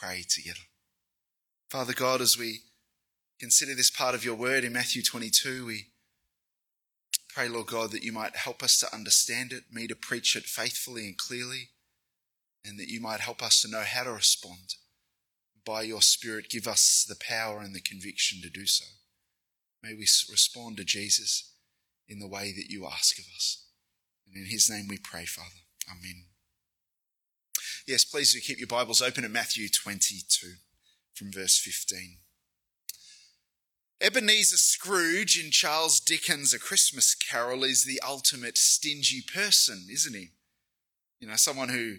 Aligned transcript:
pray 0.00 0.24
together. 0.28 0.60
Father 1.68 1.92
God, 1.92 2.20
as 2.20 2.38
we 2.38 2.60
consider 3.38 3.74
this 3.74 3.90
part 3.90 4.14
of 4.14 4.24
your 4.24 4.34
word 4.34 4.64
in 4.64 4.72
Matthew 4.72 5.02
22, 5.02 5.66
we 5.66 5.86
pray, 7.28 7.48
Lord 7.48 7.66
God, 7.66 7.90
that 7.92 8.02
you 8.02 8.12
might 8.12 8.36
help 8.36 8.62
us 8.62 8.78
to 8.80 8.94
understand 8.94 9.52
it, 9.52 9.64
me 9.70 9.86
to 9.86 9.94
preach 9.94 10.34
it 10.36 10.44
faithfully 10.44 11.06
and 11.06 11.16
clearly, 11.16 11.68
and 12.64 12.78
that 12.78 12.88
you 12.88 13.00
might 13.00 13.20
help 13.20 13.42
us 13.42 13.60
to 13.62 13.70
know 13.70 13.82
how 13.86 14.04
to 14.04 14.12
respond. 14.12 14.74
By 15.64 15.82
your 15.82 16.02
Spirit, 16.02 16.50
give 16.50 16.66
us 16.66 17.04
the 17.08 17.16
power 17.16 17.60
and 17.60 17.74
the 17.74 17.80
conviction 17.80 18.40
to 18.42 18.50
do 18.50 18.66
so. 18.66 18.86
May 19.82 19.94
we 19.94 20.00
respond 20.00 20.76
to 20.78 20.84
Jesus 20.84 21.52
in 22.08 22.18
the 22.18 22.28
way 22.28 22.52
that 22.52 22.70
you 22.70 22.86
ask 22.86 23.18
of 23.18 23.24
us. 23.36 23.66
And 24.26 24.36
in 24.36 24.50
his 24.50 24.68
name 24.68 24.86
we 24.88 24.98
pray, 24.98 25.24
Father. 25.24 25.48
Amen. 25.88 26.29
Yes, 27.90 28.04
please 28.04 28.32
do 28.32 28.38
keep 28.38 28.60
your 28.60 28.68
Bibles 28.68 29.02
open 29.02 29.24
at 29.24 29.32
Matthew 29.32 29.68
22 29.68 30.46
from 31.12 31.32
verse 31.32 31.58
15. 31.58 32.18
Ebenezer 34.00 34.58
Scrooge 34.58 35.36
in 35.44 35.50
Charles 35.50 35.98
Dickens' 35.98 36.54
A 36.54 36.60
Christmas 36.60 37.16
Carol 37.16 37.64
is 37.64 37.82
the 37.82 38.00
ultimate 38.06 38.56
stingy 38.56 39.20
person, 39.20 39.88
isn't 39.90 40.14
he? 40.14 40.28
You 41.18 41.26
know, 41.26 41.34
someone 41.34 41.70
who, 41.70 41.96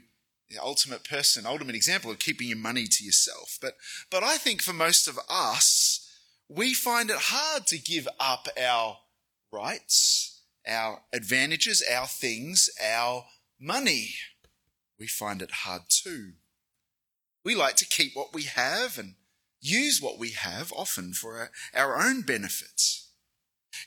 the 0.50 0.64
ultimate 0.64 1.04
person, 1.04 1.46
ultimate 1.46 1.76
example 1.76 2.10
of 2.10 2.20
keeping 2.20 2.48
your 2.48 2.58
money 2.58 2.88
to 2.88 3.04
yourself. 3.04 3.58
But, 3.62 3.74
but 4.10 4.24
I 4.24 4.38
think 4.38 4.62
for 4.62 4.72
most 4.72 5.10
of 5.10 5.20
us, 5.30 6.10
we 6.48 6.74
find 6.74 7.10
it 7.10 7.18
hard 7.18 7.68
to 7.68 7.78
give 7.78 8.08
up 8.18 8.48
our 8.58 9.00
rights, 9.52 10.40
our 10.66 11.02
advantages, 11.12 11.84
our 11.92 12.08
things, 12.08 12.70
our 12.82 13.26
money. 13.60 14.12
We 15.02 15.08
find 15.08 15.42
it 15.42 15.50
hard 15.52 15.90
too. 15.90 16.34
We 17.44 17.56
like 17.56 17.76
to 17.78 17.88
keep 17.88 18.16
what 18.16 18.36
we 18.36 18.44
have 18.44 19.00
and 19.00 19.16
use 19.60 20.00
what 20.00 20.20
we 20.20 20.30
have 20.30 20.72
often 20.74 21.14
for 21.14 21.50
our 21.74 22.00
own 22.00 22.22
benefits. 22.22 23.10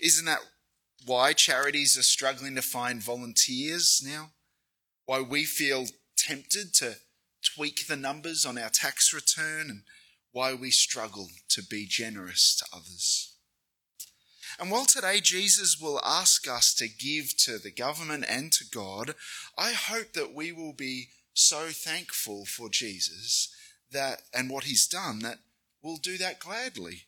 Isn't 0.01 0.25
that 0.25 0.41
why 1.07 1.33
charities 1.33 1.97
are 1.97 2.03
struggling 2.03 2.57
to 2.57 2.63
find 2.63 3.01
volunteers 3.01 4.03
now? 4.05 4.31
Why 5.07 5.21
we 5.21 5.45
feel 5.45 5.87
tempted 6.17 6.75
to 6.79 6.97
tweak 7.45 7.87
the 7.87 7.95
numbers 7.95 8.45
on 8.45 8.59
our 8.59 8.71
tax 8.71 9.13
return 9.13 9.71
and 9.71 9.83
why 10.33 10.53
we 10.53 10.73
struggle 10.73 11.29
to 11.51 11.63
be 11.63 11.87
generous 11.87 12.57
to 12.57 12.67
others. 12.77 13.34
And 14.59 14.71
while 14.71 14.85
today 14.85 15.21
Jesus 15.21 15.81
will 15.81 16.01
ask 16.05 16.49
us 16.49 16.75
to 16.75 16.89
give 16.89 17.37
to 17.39 17.59
the 17.59 17.71
government 17.71 18.25
and 18.29 18.53
to 18.53 18.65
God, 18.65 19.15
I 19.59 19.73
hope 19.73 20.13
that 20.13 20.35
we 20.35 20.53
will 20.53 20.73
be 20.73 21.09
so 21.33 21.69
thankful 21.71 22.45
for 22.45 22.69
Jesus 22.69 23.55
that 23.91 24.23
and 24.33 24.51
what 24.51 24.65
he's 24.65 24.87
done 24.87 25.21
that 25.21 25.39
we'll 25.83 25.97
do 25.97 26.17
that 26.19 26.39
gladly. 26.39 27.03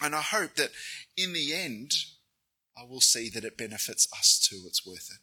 And 0.00 0.14
I 0.14 0.22
hope 0.22 0.54
that 0.56 0.70
in 1.16 1.32
the 1.32 1.54
end, 1.54 1.94
I 2.76 2.84
will 2.84 3.00
see 3.00 3.28
that 3.30 3.44
it 3.44 3.56
benefits 3.56 4.08
us 4.12 4.38
too. 4.38 4.62
It's 4.66 4.86
worth 4.86 5.10
it. 5.12 5.20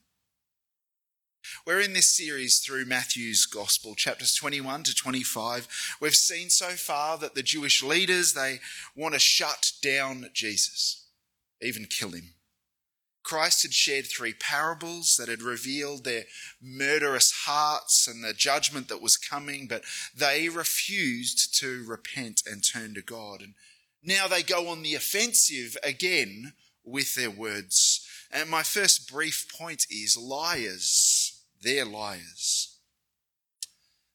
We're 1.66 1.81
in 1.81 1.93
this 1.93 2.07
series 2.07 2.59
through 2.59 2.85
Matthew's 2.85 3.45
Gospel, 3.45 3.95
chapters 3.95 4.33
21 4.35 4.83
to 4.83 4.95
25. 4.95 5.67
We've 5.99 6.16
seen 6.16 6.49
so 6.49 6.69
far 6.69 7.17
that 7.17 7.35
the 7.35 7.43
Jewish 7.43 7.83
leaders, 7.83 8.33
they 8.33 8.59
want 8.95 9.16
to 9.16 9.19
shut 9.19 9.71
down 9.81 10.29
Jesus, 10.33 11.00
even 11.61 11.85
kill 11.85 12.11
him. 12.11 12.33
Christ 13.23 13.61
had 13.61 13.73
shared 13.73 14.07
three 14.07 14.33
parables 14.33 15.15
that 15.17 15.29
had 15.29 15.41
revealed 15.41 16.03
their 16.03 16.23
murderous 16.61 17.31
hearts 17.45 18.07
and 18.07 18.23
the 18.23 18.33
judgment 18.33 18.87
that 18.89 19.01
was 19.01 19.15
coming, 19.15 19.67
but 19.67 19.83
they 20.15 20.49
refused 20.49 21.57
to 21.59 21.85
repent 21.87 22.41
and 22.45 22.63
turn 22.63 22.93
to 22.95 23.01
God. 23.01 23.41
And 23.41 23.53
now 24.03 24.27
they 24.27 24.41
go 24.41 24.67
on 24.67 24.81
the 24.81 24.95
offensive 24.95 25.77
again 25.83 26.53
with 26.83 27.15
their 27.15 27.29
words. 27.29 28.05
And 28.31 28.50
my 28.50 28.63
first 28.63 29.11
brief 29.11 29.47
point 29.55 29.85
is 29.89 30.17
liars. 30.17 31.44
They're 31.61 31.85
liars. 31.85 32.79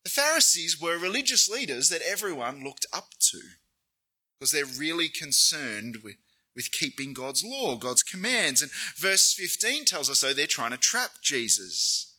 The 0.05 0.11
Pharisees 0.11 0.81
were 0.81 0.99
religious 0.99 1.49
leaders 1.49 1.89
that 1.91 2.03
everyone 2.03 2.65
looked 2.65 2.87
up 2.93 3.11
to 3.31 3.41
because 4.39 4.51
they're 4.51 4.65
really 4.65 5.09
concerned 5.09 5.99
with 6.03 6.17
with 6.57 6.73
keeping 6.73 7.13
God's 7.13 7.45
law, 7.45 7.77
God's 7.77 8.03
commands. 8.03 8.63
And 8.63 8.73
verse 8.97 9.35
15 9.35 9.85
tells 9.85 10.11
us, 10.11 10.23
though, 10.23 10.33
they're 10.33 10.47
trying 10.47 10.71
to 10.73 10.79
trap 10.79 11.11
Jesus. 11.23 12.15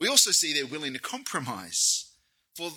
We 0.00 0.08
also 0.08 0.30
see 0.30 0.52
they're 0.52 0.66
willing 0.66 0.92
to 0.92 1.00
compromise, 1.00 2.12
for 2.56 2.70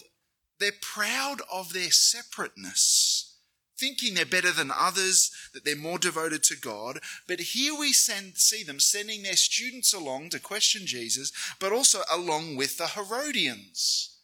they're 0.59 0.71
proud 0.81 1.41
of 1.51 1.73
their 1.73 1.91
separateness, 1.91 3.37
thinking 3.79 4.15
they're 4.15 4.25
better 4.25 4.51
than 4.51 4.71
others, 4.75 5.31
that 5.53 5.63
they're 5.63 5.75
more 5.75 5.99
devoted 5.99 6.43
to 6.43 6.55
God. 6.55 6.99
But 7.27 7.39
here 7.39 7.77
we 7.77 7.93
send, 7.93 8.37
see 8.37 8.63
them 8.63 8.79
sending 8.79 9.23
their 9.23 9.35
students 9.35 9.93
along 9.93 10.29
to 10.29 10.39
question 10.39 10.85
Jesus, 10.85 11.31
but 11.59 11.71
also 11.71 12.01
along 12.11 12.55
with 12.55 12.77
the 12.77 12.87
Herodians. 12.87 14.17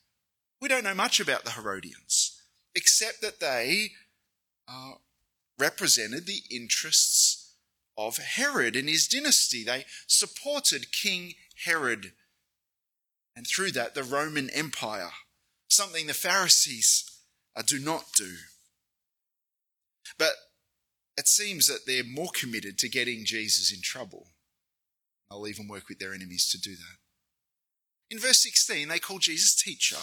We 0.59 0.69
don't 0.69 0.83
know 0.83 0.95
much 0.95 1.19
about 1.19 1.43
the 1.43 1.51
Herodians, 1.51 2.41
except 2.73 3.21
that 3.21 3.39
they 3.39 3.91
uh, 4.67 4.93
represented 5.59 6.25
the 6.25 6.41
interests 6.49 7.55
of 7.97 8.17
Herod 8.17 8.75
and 8.75 8.89
his 8.89 9.07
dynasty. 9.07 9.63
They 9.63 9.85
supported 10.07 10.91
King 10.91 11.33
Herod 11.65 12.13
and 13.35 13.47
through 13.47 13.71
that 13.71 13.95
the 13.95 14.03
Roman 14.03 14.49
Empire, 14.49 15.11
something 15.67 16.07
the 16.07 16.13
Pharisees 16.13 17.09
uh, 17.55 17.63
do 17.65 17.79
not 17.79 18.05
do. 18.15 18.35
But 20.17 20.33
it 21.17 21.27
seems 21.27 21.67
that 21.67 21.85
they're 21.85 22.03
more 22.03 22.29
committed 22.33 22.77
to 22.79 22.89
getting 22.89 23.25
Jesus 23.25 23.71
in 23.73 23.81
trouble. 23.81 24.27
They'll 25.29 25.47
even 25.47 25.67
work 25.67 25.89
with 25.89 25.99
their 25.99 26.13
enemies 26.13 26.49
to 26.49 26.59
do 26.59 26.75
that. 26.75 26.97
In 28.11 28.19
verse 28.19 28.43
16, 28.43 28.87
they 28.87 28.99
call 28.99 29.19
Jesus 29.19 29.55
teacher 29.55 29.97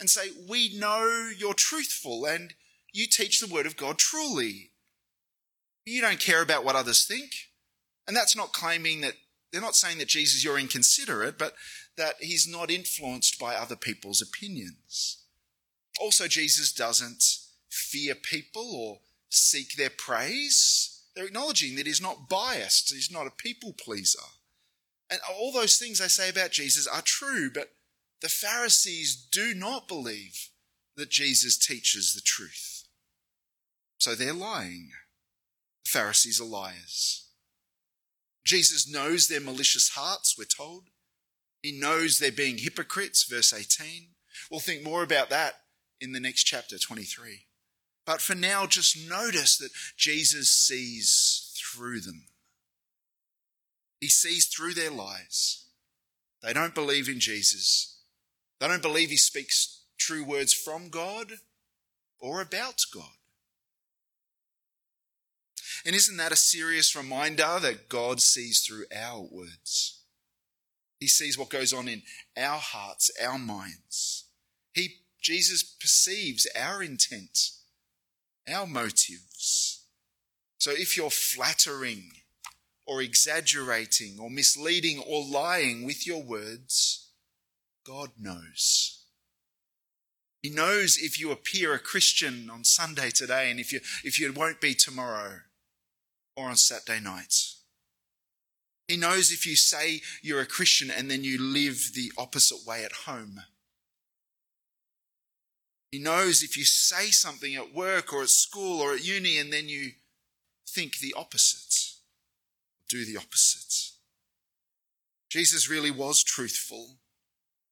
and 0.00 0.08
say, 0.08 0.28
We 0.48 0.76
know 0.78 1.30
you're 1.36 1.54
truthful 1.54 2.24
and 2.24 2.54
you 2.96 3.06
teach 3.06 3.40
the 3.40 3.52
word 3.52 3.66
of 3.66 3.76
God 3.76 3.98
truly. 3.98 4.70
You 5.84 6.00
don't 6.00 6.18
care 6.18 6.42
about 6.42 6.64
what 6.64 6.76
others 6.76 7.04
think. 7.04 7.30
And 8.08 8.16
that's 8.16 8.34
not 8.34 8.52
claiming 8.54 9.02
that, 9.02 9.14
they're 9.52 9.60
not 9.60 9.76
saying 9.76 9.98
that 9.98 10.08
Jesus, 10.08 10.42
you're 10.42 10.58
inconsiderate, 10.58 11.38
but 11.38 11.54
that 11.98 12.14
he's 12.20 12.48
not 12.48 12.70
influenced 12.70 13.38
by 13.38 13.54
other 13.54 13.76
people's 13.76 14.22
opinions. 14.22 15.24
Also, 16.00 16.26
Jesus 16.26 16.72
doesn't 16.72 17.22
fear 17.68 18.14
people 18.14 18.74
or 18.74 19.00
seek 19.28 19.76
their 19.76 19.90
praise. 19.90 21.02
They're 21.14 21.26
acknowledging 21.26 21.76
that 21.76 21.86
he's 21.86 22.00
not 22.00 22.28
biased, 22.28 22.92
he's 22.92 23.12
not 23.12 23.26
a 23.26 23.30
people 23.30 23.72
pleaser. 23.72 24.18
And 25.10 25.20
all 25.30 25.52
those 25.52 25.76
things 25.76 25.98
they 25.98 26.08
say 26.08 26.30
about 26.30 26.50
Jesus 26.50 26.86
are 26.86 27.02
true, 27.02 27.50
but 27.52 27.72
the 28.22 28.28
Pharisees 28.28 29.28
do 29.30 29.54
not 29.54 29.86
believe 29.86 30.48
that 30.96 31.10
Jesus 31.10 31.58
teaches 31.58 32.14
the 32.14 32.22
truth. 32.22 32.75
So 34.06 34.14
they're 34.14 34.32
lying. 34.32 34.90
The 35.84 35.88
Pharisees 35.88 36.40
are 36.40 36.44
liars. 36.44 37.26
Jesus 38.44 38.88
knows 38.88 39.26
their 39.26 39.40
malicious 39.40 39.88
hearts, 39.96 40.36
we're 40.38 40.44
told. 40.44 40.84
He 41.60 41.72
knows 41.72 42.20
they're 42.20 42.30
being 42.30 42.58
hypocrites, 42.58 43.24
verse 43.24 43.52
18. 43.52 44.10
We'll 44.48 44.60
think 44.60 44.84
more 44.84 45.02
about 45.02 45.28
that 45.30 45.54
in 46.00 46.12
the 46.12 46.20
next 46.20 46.44
chapter, 46.44 46.78
23. 46.78 47.46
But 48.06 48.20
for 48.20 48.36
now, 48.36 48.64
just 48.66 48.96
notice 49.10 49.58
that 49.58 49.72
Jesus 49.96 50.50
sees 50.50 51.52
through 51.58 51.98
them. 51.98 52.26
He 54.00 54.06
sees 54.06 54.46
through 54.46 54.74
their 54.74 54.92
lies. 54.92 55.64
They 56.44 56.52
don't 56.52 56.76
believe 56.76 57.08
in 57.08 57.18
Jesus. 57.18 58.02
They 58.60 58.68
don't 58.68 58.82
believe 58.82 59.10
he 59.10 59.16
speaks 59.16 59.82
true 59.98 60.22
words 60.22 60.54
from 60.54 60.90
God 60.90 61.32
or 62.20 62.40
about 62.40 62.80
God. 62.94 63.15
And 65.86 65.94
isn't 65.94 66.16
that 66.16 66.32
a 66.32 66.36
serious 66.36 66.96
reminder 66.96 67.60
that 67.60 67.88
God 67.88 68.20
sees 68.20 68.66
through 68.66 68.86
our 68.92 69.20
words? 69.22 70.02
He 70.98 71.06
sees 71.06 71.38
what 71.38 71.48
goes 71.48 71.72
on 71.72 71.86
in 71.86 72.02
our 72.36 72.58
hearts, 72.58 73.08
our 73.24 73.38
minds. 73.38 74.24
He, 74.72 74.96
Jesus 75.22 75.62
perceives 75.62 76.44
our 76.58 76.82
intent, 76.82 77.38
our 78.52 78.66
motives. 78.66 79.84
So 80.58 80.72
if 80.72 80.96
you're 80.96 81.08
flattering 81.08 82.10
or 82.84 83.00
exaggerating 83.00 84.18
or 84.18 84.28
misleading 84.28 85.00
or 85.06 85.24
lying 85.24 85.86
with 85.86 86.04
your 86.04 86.22
words, 86.22 87.10
God 87.86 88.10
knows. 88.18 89.04
He 90.42 90.50
knows 90.50 90.98
if 90.98 91.20
you 91.20 91.30
appear 91.30 91.74
a 91.74 91.78
Christian 91.78 92.50
on 92.50 92.64
Sunday 92.64 93.10
today 93.10 93.52
and 93.52 93.60
if 93.60 93.72
you, 93.72 93.78
if 94.02 94.18
you 94.18 94.32
won't 94.32 94.60
be 94.60 94.74
tomorrow 94.74 95.42
or 96.36 96.48
on 96.48 96.56
Saturday 96.56 97.00
nights. 97.00 97.62
He 98.88 98.96
knows 98.96 99.32
if 99.32 99.46
you 99.46 99.56
say 99.56 100.00
you're 100.22 100.40
a 100.40 100.46
Christian 100.46 100.90
and 100.90 101.10
then 101.10 101.24
you 101.24 101.40
live 101.40 101.90
the 101.94 102.12
opposite 102.16 102.66
way 102.66 102.84
at 102.84 102.92
home. 103.06 103.40
He 105.90 105.98
knows 105.98 106.42
if 106.42 106.56
you 106.56 106.64
say 106.64 107.10
something 107.10 107.54
at 107.54 107.74
work 107.74 108.12
or 108.12 108.22
at 108.22 108.28
school 108.28 108.80
or 108.80 108.94
at 108.94 109.04
uni 109.04 109.38
and 109.38 109.52
then 109.52 109.68
you 109.68 109.92
think 110.68 110.98
the 110.98 111.14
opposite, 111.16 111.94
do 112.88 113.04
the 113.04 113.16
opposite. 113.16 113.92
Jesus 115.28 115.68
really 115.68 115.90
was 115.90 116.22
truthful, 116.22 116.98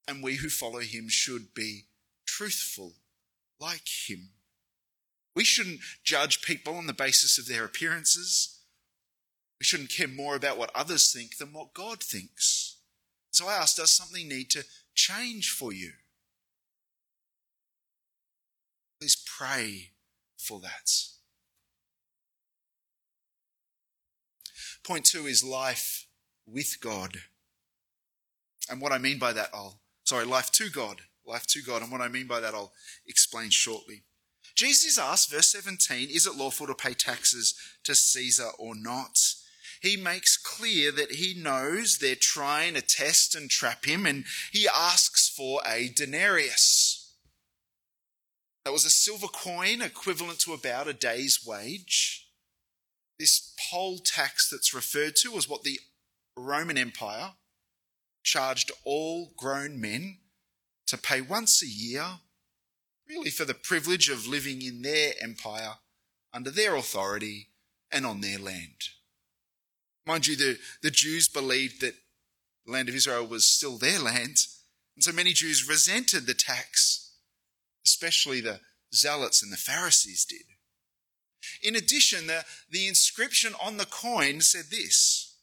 and 0.08 0.22
we 0.22 0.36
who 0.36 0.48
follow 0.48 0.80
him 0.80 1.08
should 1.08 1.54
be 1.54 1.84
truthful 2.26 2.94
like 3.60 3.88
him. 4.08 4.30
We 5.34 5.44
shouldn't 5.44 5.80
judge 6.04 6.42
people 6.42 6.76
on 6.76 6.86
the 6.86 6.92
basis 6.92 7.38
of 7.38 7.46
their 7.46 7.64
appearances. 7.64 8.60
We 9.58 9.64
shouldn't 9.64 9.90
care 9.90 10.08
more 10.08 10.36
about 10.36 10.58
what 10.58 10.70
others 10.74 11.12
think 11.12 11.38
than 11.38 11.52
what 11.52 11.74
God 11.74 12.02
thinks. 12.02 12.76
So 13.30 13.48
I 13.48 13.54
ask, 13.54 13.76
does 13.76 13.90
something 13.90 14.28
need 14.28 14.50
to 14.50 14.64
change 14.94 15.50
for 15.50 15.72
you? 15.72 15.92
Please 19.00 19.16
pray 19.26 19.90
for 20.36 20.60
that. 20.60 20.90
Point 24.84 25.06
two 25.06 25.26
is 25.26 25.42
life 25.42 26.06
with 26.46 26.78
God. 26.80 27.16
And 28.70 28.80
what 28.80 28.92
I 28.92 28.98
mean 28.98 29.18
by 29.18 29.32
that, 29.32 29.48
I'll, 29.52 29.80
sorry, 30.04 30.26
life 30.26 30.52
to 30.52 30.70
God. 30.70 31.00
Life 31.26 31.46
to 31.48 31.62
God. 31.62 31.82
And 31.82 31.90
what 31.90 32.02
I 32.02 32.08
mean 32.08 32.26
by 32.26 32.40
that, 32.40 32.54
I'll 32.54 32.72
explain 33.06 33.50
shortly. 33.50 34.04
Jesus 34.54 34.98
asks, 34.98 35.32
verse 35.32 35.48
17, 35.48 36.08
is 36.10 36.26
it 36.26 36.36
lawful 36.36 36.66
to 36.66 36.74
pay 36.74 36.94
taxes 36.94 37.54
to 37.84 37.94
Caesar 37.94 38.50
or 38.58 38.74
not? 38.74 39.18
He 39.80 39.96
makes 39.96 40.36
clear 40.36 40.92
that 40.92 41.16
he 41.16 41.34
knows 41.34 41.98
they're 41.98 42.14
trying 42.14 42.74
to 42.74 42.80
test 42.80 43.34
and 43.34 43.50
trap 43.50 43.84
him, 43.84 44.06
and 44.06 44.24
he 44.52 44.66
asks 44.66 45.28
for 45.28 45.60
a 45.66 45.88
denarius. 45.88 47.16
That 48.64 48.72
was 48.72 48.86
a 48.86 48.90
silver 48.90 49.26
coin 49.26 49.82
equivalent 49.82 50.38
to 50.40 50.54
about 50.54 50.88
a 50.88 50.94
day's 50.94 51.44
wage. 51.46 52.28
This 53.18 53.54
poll 53.70 53.98
tax 53.98 54.48
that's 54.48 54.72
referred 54.72 55.16
to 55.16 55.30
was 55.30 55.48
what 55.48 55.64
the 55.64 55.80
Roman 56.36 56.78
Empire 56.78 57.32
charged 58.22 58.72
all 58.84 59.32
grown 59.36 59.80
men 59.80 60.18
to 60.86 60.96
pay 60.96 61.20
once 61.20 61.62
a 61.62 61.66
year, 61.66 62.04
really 63.08 63.30
for 63.30 63.44
the 63.44 63.54
privilege 63.54 64.08
of 64.08 64.26
living 64.26 64.62
in 64.62 64.82
their 64.82 65.12
empire, 65.20 65.74
under 66.32 66.50
their 66.50 66.74
authority, 66.74 67.48
and 67.92 68.04
on 68.04 68.20
their 68.20 68.38
land. 68.38 68.88
Mind 70.06 70.26
you, 70.26 70.36
the, 70.36 70.58
the 70.82 70.90
Jews 70.90 71.28
believed 71.28 71.80
that 71.80 71.94
the 72.66 72.72
land 72.72 72.88
of 72.88 72.94
Israel 72.94 73.26
was 73.26 73.48
still 73.48 73.78
their 73.78 73.98
land, 73.98 74.38
and 74.94 75.02
so 75.02 75.12
many 75.12 75.32
Jews 75.32 75.68
resented 75.68 76.26
the 76.26 76.34
tax, 76.34 77.12
especially 77.84 78.40
the 78.40 78.60
Zealots 78.94 79.42
and 79.42 79.52
the 79.52 79.56
Pharisees 79.56 80.24
did. 80.24 80.44
In 81.62 81.76
addition, 81.76 82.26
the, 82.26 82.44
the 82.70 82.88
inscription 82.88 83.54
on 83.62 83.76
the 83.76 83.86
coin 83.86 84.40
said 84.40 84.66
this 84.70 85.36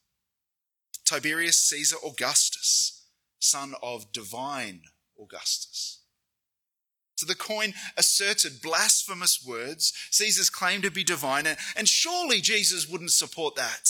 Tiberius 1.06 1.58
Caesar 1.70 1.98
Augustus, 2.06 3.06
son 3.40 3.74
of 3.82 4.12
divine 4.12 4.84
Augustus. 5.20 6.01
The 7.26 7.36
coin 7.36 7.74
asserted 7.98 8.62
blasphemous 8.62 9.44
words, 9.46 9.94
Caesar's 10.12 10.50
claim 10.50 10.82
to 10.82 10.92
be 10.92 11.04
divine, 11.04 11.48
and 11.76 11.88
surely 11.88 12.42
Jesus 12.42 12.88
wouldn't 12.88 13.12
support 13.12 13.56
that. 13.56 13.90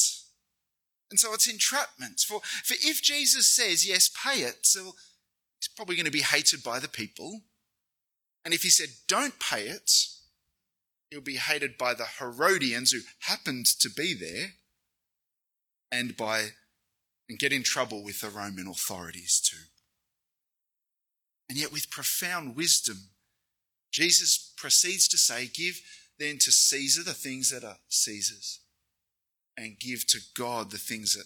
And 1.10 1.20
so 1.20 1.34
it's 1.34 1.50
entrapment. 1.50 2.22
For, 2.22 2.40
for 2.64 2.76
if 2.82 3.02
Jesus 3.02 3.48
says, 3.48 3.88
yes, 3.88 4.10
pay 4.10 4.42
it, 4.42 4.66
so 4.66 4.94
he's 5.60 5.70
probably 5.76 5.96
going 5.96 6.06
to 6.06 6.12
be 6.12 6.22
hated 6.22 6.64
by 6.64 6.80
the 6.80 6.88
people. 6.88 7.42
And 8.46 8.54
if 8.54 8.64
he 8.64 8.70
said, 8.70 8.90
don't 9.08 9.40
pay 9.40 9.64
it, 9.68 9.92
he'll 11.10 11.22
be 11.22 11.36
hated 11.36 11.78
by 11.78 11.94
the 11.94 12.08
Herodians 12.20 12.92
who 12.92 13.02
happened 13.20 13.66
to 13.80 13.90
be 13.90 14.14
there 14.14 14.54
and 15.92 16.16
by 16.16 16.52
and 17.30 17.40
get 17.40 17.54
in 17.54 17.64
trouble 17.64 18.04
with 18.04 18.22
the 18.22 18.30
Roman 18.30 18.68
authorities 18.68 19.40
too. 19.40 19.68
And 21.50 21.58
yet, 21.58 21.72
with 21.72 21.90
profound 21.90 22.56
wisdom, 22.56 23.10
Jesus 23.92 24.54
proceeds 24.58 25.08
to 25.10 25.18
say, 25.18 25.48
Give 25.48 25.80
then 26.18 26.38
to 26.40 26.52
Caesar 26.52 27.04
the 27.04 27.14
things 27.14 27.50
that 27.50 27.64
are 27.64 27.78
Caesar's, 27.90 28.60
and 29.58 29.80
give 29.80 30.08
to 30.08 30.20
God 30.36 30.72
the 30.72 30.78
things 30.78 31.16
that 31.16 31.26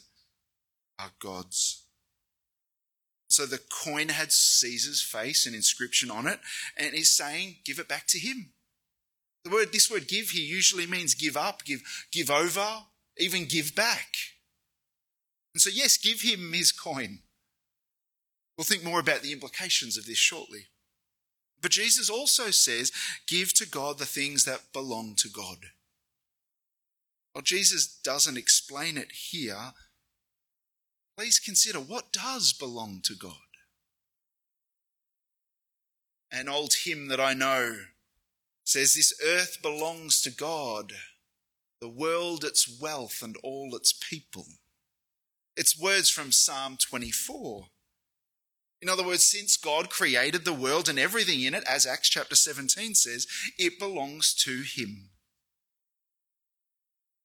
are 1.03 1.12
God's. 1.19 1.83
So 3.27 3.45
the 3.45 3.59
coin 3.83 4.09
had 4.09 4.31
Caesar's 4.31 5.01
face 5.01 5.45
and 5.45 5.56
inscription 5.56 6.09
on 6.09 6.27
it, 6.27 6.39
and 6.77 6.94
he's 6.94 7.12
saying, 7.12 7.57
Give 7.65 7.79
it 7.79 7.88
back 7.88 8.07
to 8.07 8.19
him. 8.19 8.51
The 9.44 9.51
word, 9.51 9.71
this 9.71 9.91
word 9.91 10.07
give 10.07 10.29
here 10.29 10.44
usually 10.44 10.88
means 10.88 11.13
give 11.13 11.38
up, 11.38 11.63
give, 11.65 11.81
give 12.11 12.31
over, 12.31 12.65
even 13.18 13.45
give 13.45 13.75
back. 13.75 14.07
And 15.53 15.61
so, 15.61 15.69
yes, 15.71 15.97
give 15.97 16.21
him 16.21 16.51
his 16.51 16.71
coin. 16.71 17.19
We'll 18.57 18.65
think 18.65 18.83
more 18.83 19.00
about 19.00 19.21
the 19.21 19.33
implications 19.33 19.97
of 19.97 20.06
this 20.06 20.18
shortly. 20.18 20.65
But 21.62 21.72
Jesus 21.72 22.10
also 22.10 22.52
says, 22.52 22.92
give 23.28 23.54
to 23.56 23.68
God 23.68 23.98
the 23.98 24.06
things 24.06 24.46
that 24.46 24.74
belong 24.74 25.16
to 25.18 25.30
God. 25.30 25.68
Well, 27.34 27.42
Jesus 27.42 27.88
doesn't 27.88 28.38
explain 28.38 28.98
it 28.98 29.12
here. 29.12 29.74
Please 31.18 31.40
consider 31.40 31.80
what 31.80 32.13
does 32.13 32.54
belong 32.54 33.02
to 33.06 33.13
God. 33.13 33.34
An 36.31 36.48
old 36.50 36.74
hymn 36.84 37.07
that 37.10 37.19
I 37.19 37.34
know 37.34 37.78
says, 38.63 38.96
This 38.96 39.13
earth 39.25 39.62
belongs 39.62 40.22
to 40.22 40.31
God, 40.31 40.94
the 41.80 41.90
world 41.90 42.44
its 42.44 42.80
wealth 42.81 43.22
and 43.22 43.38
all 43.44 43.75
its 43.75 43.94
people. 43.94 44.46
It's 45.56 45.80
words 45.80 46.10
from 46.10 46.31
Psalm 46.31 46.78
24. 46.78 47.68
In 48.81 48.89
other 48.89 49.06
words, 49.06 49.25
since 49.25 49.57
God 49.57 49.89
created 49.89 50.45
the 50.45 50.54
world 50.54 50.89
and 50.89 51.00
everything 51.00 51.42
in 51.42 51.54
it, 51.54 51.63
as 51.68 51.88
Acts 51.88 52.10
chapter 52.10 52.36
17 52.36 52.94
says, 52.94 53.25
it 53.57 53.80
belongs 53.80 54.33
to 54.44 54.63
Him. 54.63 55.10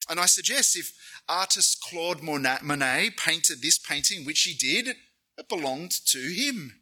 And 0.08 0.18
I 0.18 0.26
suggest 0.26 0.76
if 0.76 0.92
artist 1.28 1.80
Claude 1.80 2.22
Monet 2.22 3.10
painted 3.16 3.62
this 3.62 3.78
painting, 3.78 4.24
which 4.24 4.42
he 4.42 4.54
did, 4.54 4.96
it 5.38 5.48
belonged 5.48 5.92
to 6.06 6.18
him. 6.18 6.80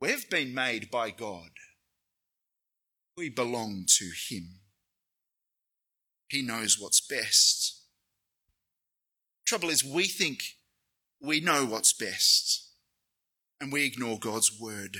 We've 0.00 0.28
been 0.28 0.52
made 0.52 0.90
by 0.90 1.10
God. 1.10 1.50
We 3.16 3.30
belong 3.30 3.84
to 3.98 4.10
Him. 4.28 4.60
He 6.28 6.42
knows 6.42 6.76
what's 6.78 7.00
best. 7.00 7.82
Trouble 9.46 9.70
is, 9.70 9.84
we 9.84 10.04
think 10.04 10.40
we 11.20 11.40
know 11.40 11.64
what's 11.64 11.92
best 11.92 12.71
and 13.62 13.72
we 13.72 13.86
ignore 13.86 14.18
God's 14.18 14.58
word. 14.60 14.96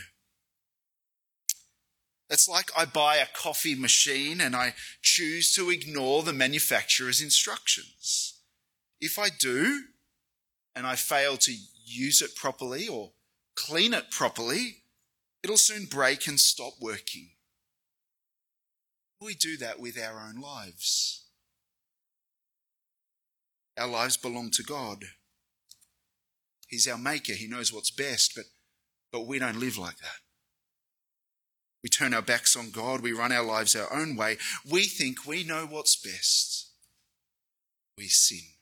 It's 2.31 2.49
like 2.49 2.71
I 2.79 2.85
buy 2.85 3.17
a 3.17 3.27
coffee 3.27 3.75
machine 3.75 4.41
and 4.41 4.55
I 4.55 4.75
choose 5.03 5.53
to 5.57 5.69
ignore 5.69 6.23
the 6.23 6.33
manufacturer's 6.33 7.21
instructions. 7.21 8.39
If 9.01 9.19
I 9.19 9.31
do, 9.37 9.83
and 10.77 10.87
I 10.87 10.95
fail 10.95 11.37
to 11.39 11.53
use 11.85 12.23
it 12.23 12.37
properly 12.37 12.87
or 12.87 13.11
clean 13.57 13.93
it 13.93 14.13
properly, 14.13 14.77
it'll 15.43 15.59
soon 15.59 15.87
break 15.87 16.29
and 16.29 16.39
stop 16.39 16.75
working. 16.81 17.31
We 19.21 19.35
do 19.35 19.57
that 19.57 19.81
with 19.81 19.99
our 19.99 20.21
own 20.21 20.41
lives. 20.41 21.25
Our 23.77 23.89
lives 23.89 24.17
belong 24.17 24.51
to 24.53 24.63
God. 24.63 25.05
He's 26.73 26.89
our 26.89 26.97
maker. 26.97 27.35
He 27.35 27.47
knows 27.47 27.71
what's 27.71 27.91
best, 27.91 28.33
but, 28.35 28.47
but 29.13 29.27
we 29.27 29.39
don't 29.39 29.61
live 29.61 29.77
like 29.77 29.99
that. 29.99 30.21
We 31.83 31.91
turn 31.91 32.15
our 32.15 32.23
backs 32.23 32.57
on 32.57 32.71
God. 32.71 33.03
We 33.03 33.13
run 33.13 33.31
our 33.31 33.45
lives 33.45 33.77
our 33.77 33.93
own 33.93 34.17
way. 34.17 34.39
We 34.69 34.85
think 34.85 35.27
we 35.27 35.45
know 35.45 35.67
what's 35.69 35.97
best. 35.97 36.71
We 37.99 38.09
sin. 38.09 38.55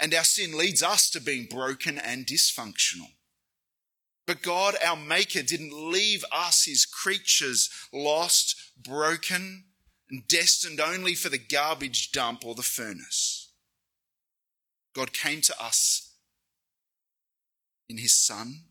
And 0.00 0.12
our 0.12 0.24
sin 0.24 0.58
leads 0.58 0.82
us 0.82 1.08
to 1.10 1.20
being 1.20 1.46
broken 1.48 1.96
and 1.96 2.26
dysfunctional. 2.26 3.12
But 4.26 4.42
God, 4.42 4.74
our 4.84 4.96
Maker, 4.96 5.42
didn't 5.42 5.92
leave 5.92 6.24
us, 6.32 6.64
His 6.64 6.84
creatures, 6.86 7.70
lost, 7.92 8.56
broken, 8.76 9.66
and 10.10 10.26
destined 10.26 10.80
only 10.80 11.14
for 11.14 11.28
the 11.28 11.38
garbage 11.38 12.10
dump 12.10 12.44
or 12.44 12.56
the 12.56 12.62
furnace. 12.62 13.52
God 14.92 15.12
came 15.12 15.40
to 15.42 15.62
us 15.62 16.05
in 17.88 17.98
his 17.98 18.16
Son. 18.16 18.64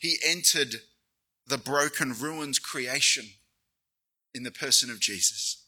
He 0.00 0.18
entered 0.24 0.76
the 1.46 1.58
broken, 1.58 2.12
ruined 2.18 2.62
creation 2.62 3.26
in 4.34 4.42
the 4.42 4.50
person 4.50 4.90
of 4.90 5.00
Jesus 5.00 5.66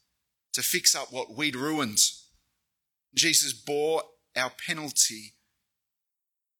to 0.53 0.63
fix 0.63 0.95
up 0.95 1.13
what 1.13 1.37
we'd 1.37 1.57
ruined. 1.57 1.99
Jesus 3.15 3.53
bore 3.53 4.03
our 4.37 4.51
penalty 4.67 5.35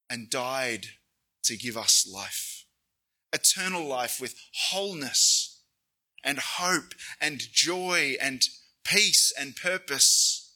and 0.09 0.31
died 0.31 0.87
to 1.45 1.57
give 1.57 1.77
us 1.77 2.07
life. 2.13 2.65
eternal 3.33 3.87
life 3.87 4.21
with 4.21 4.35
wholeness 4.71 5.61
and 6.25 6.39
hope 6.39 6.95
and 7.21 7.41
joy 7.53 8.17
and 8.21 8.43
peace 8.85 9.33
and 9.39 9.57
purpose. 9.57 10.55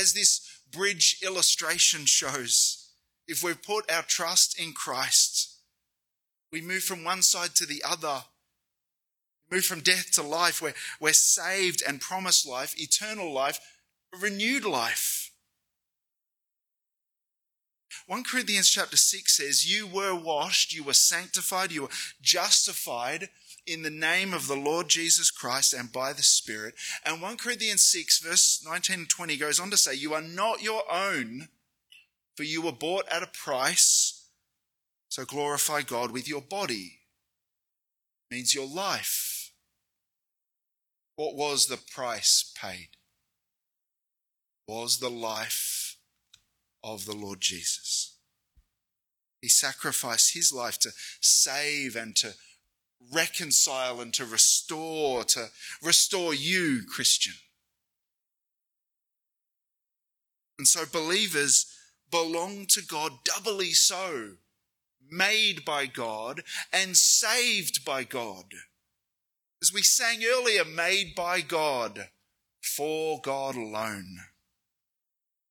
As 0.00 0.12
this 0.14 0.40
bridge 0.70 1.18
illustration 1.22 2.06
shows, 2.06 2.77
if 3.28 3.44
we've 3.44 3.62
put 3.62 3.90
our 3.90 4.02
trust 4.02 4.58
in 4.58 4.72
Christ, 4.72 5.58
we 6.50 6.62
move 6.62 6.82
from 6.82 7.04
one 7.04 7.22
side 7.22 7.54
to 7.56 7.66
the 7.66 7.82
other. 7.86 8.24
move 9.50 9.64
from 9.64 9.80
death 9.80 10.10
to 10.12 10.22
life. 10.22 10.60
We're, 10.60 10.74
we're 11.00 11.12
saved 11.12 11.82
and 11.86 12.00
promised 12.00 12.46
life, 12.46 12.74
eternal 12.78 13.32
life, 13.32 13.58
renewed 14.20 14.64
life. 14.64 15.30
1 18.06 18.24
Corinthians 18.24 18.70
chapter 18.70 18.96
6 18.96 19.36
says, 19.36 19.70
You 19.70 19.86
were 19.86 20.14
washed, 20.14 20.74
you 20.74 20.82
were 20.82 20.94
sanctified, 20.94 21.72
you 21.72 21.82
were 21.82 21.88
justified 22.22 23.28
in 23.66 23.82
the 23.82 23.90
name 23.90 24.32
of 24.32 24.46
the 24.46 24.56
Lord 24.56 24.88
Jesus 24.88 25.30
Christ 25.30 25.74
and 25.74 25.92
by 25.92 26.14
the 26.14 26.22
Spirit. 26.22 26.74
And 27.04 27.20
1 27.20 27.36
Corinthians 27.36 27.84
6, 27.84 28.20
verse 28.20 28.64
19 28.64 29.00
and 29.00 29.08
20 29.08 29.36
goes 29.36 29.60
on 29.60 29.70
to 29.70 29.76
say, 29.76 29.94
You 29.94 30.14
are 30.14 30.22
not 30.22 30.62
your 30.62 30.82
own, 30.90 31.48
for 32.38 32.44
you 32.44 32.62
were 32.62 32.70
bought 32.70 33.04
at 33.10 33.24
a 33.24 33.26
price. 33.26 34.28
So 35.08 35.24
glorify 35.24 35.82
God 35.82 36.12
with 36.12 36.28
your 36.28 36.40
body. 36.40 37.00
It 38.30 38.36
means 38.36 38.54
your 38.54 38.68
life. 38.68 39.50
What 41.16 41.34
was 41.34 41.66
the 41.66 41.80
price 41.92 42.52
paid? 42.56 42.90
Was 44.68 45.00
the 45.00 45.10
life 45.10 45.96
of 46.84 47.06
the 47.06 47.16
Lord 47.16 47.40
Jesus. 47.40 48.14
He 49.42 49.48
sacrificed 49.48 50.32
his 50.32 50.52
life 50.52 50.78
to 50.78 50.90
save 51.20 51.96
and 51.96 52.14
to 52.18 52.34
reconcile 53.12 54.00
and 54.00 54.14
to 54.14 54.24
restore, 54.24 55.24
to 55.24 55.48
restore 55.82 56.34
you, 56.34 56.82
Christian. 56.88 57.34
And 60.56 60.68
so 60.68 60.84
believers 60.92 61.74
belong 62.10 62.66
to 62.70 62.82
God 62.82 63.12
doubly 63.24 63.72
so, 63.72 64.32
made 65.10 65.64
by 65.64 65.86
God 65.86 66.42
and 66.72 66.96
saved 66.96 67.84
by 67.84 68.04
God. 68.04 68.46
As 69.60 69.72
we 69.72 69.82
sang 69.82 70.22
earlier, 70.24 70.64
made 70.64 71.14
by 71.14 71.40
God, 71.40 72.08
for 72.60 73.20
God 73.20 73.56
alone. 73.56 74.18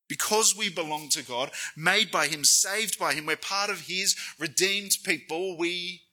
Because 0.08 0.56
we 0.56 0.70
belong 0.70 1.10
to 1.10 1.24
God, 1.24 1.52
made 1.76 2.12
by 2.12 2.28
Him, 2.28 2.46
saved 2.46 2.98
by 2.98 3.14
Him, 3.14 3.26
we're 3.26 3.36
part 3.36 3.70
of 3.70 3.82
His 3.82 4.16
redeemed 4.40 4.92
people, 5.04 5.58
we 5.58 6.04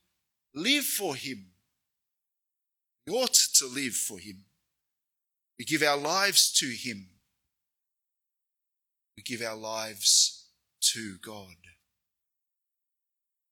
live 0.54 0.84
for 0.84 1.14
Him. 1.14 1.52
We 3.06 3.12
ought 3.12 3.34
to 3.56 3.66
live 3.66 3.94
for 3.94 4.18
Him. 4.18 4.44
We 5.58 5.64
give 5.64 5.82
our 5.82 5.96
lives 5.96 6.52
to 6.54 6.66
Him. 6.66 7.10
We 9.16 9.22
give 9.22 9.42
our 9.42 9.56
lives 9.56 10.46
to 10.92 11.16
God. 11.24 11.56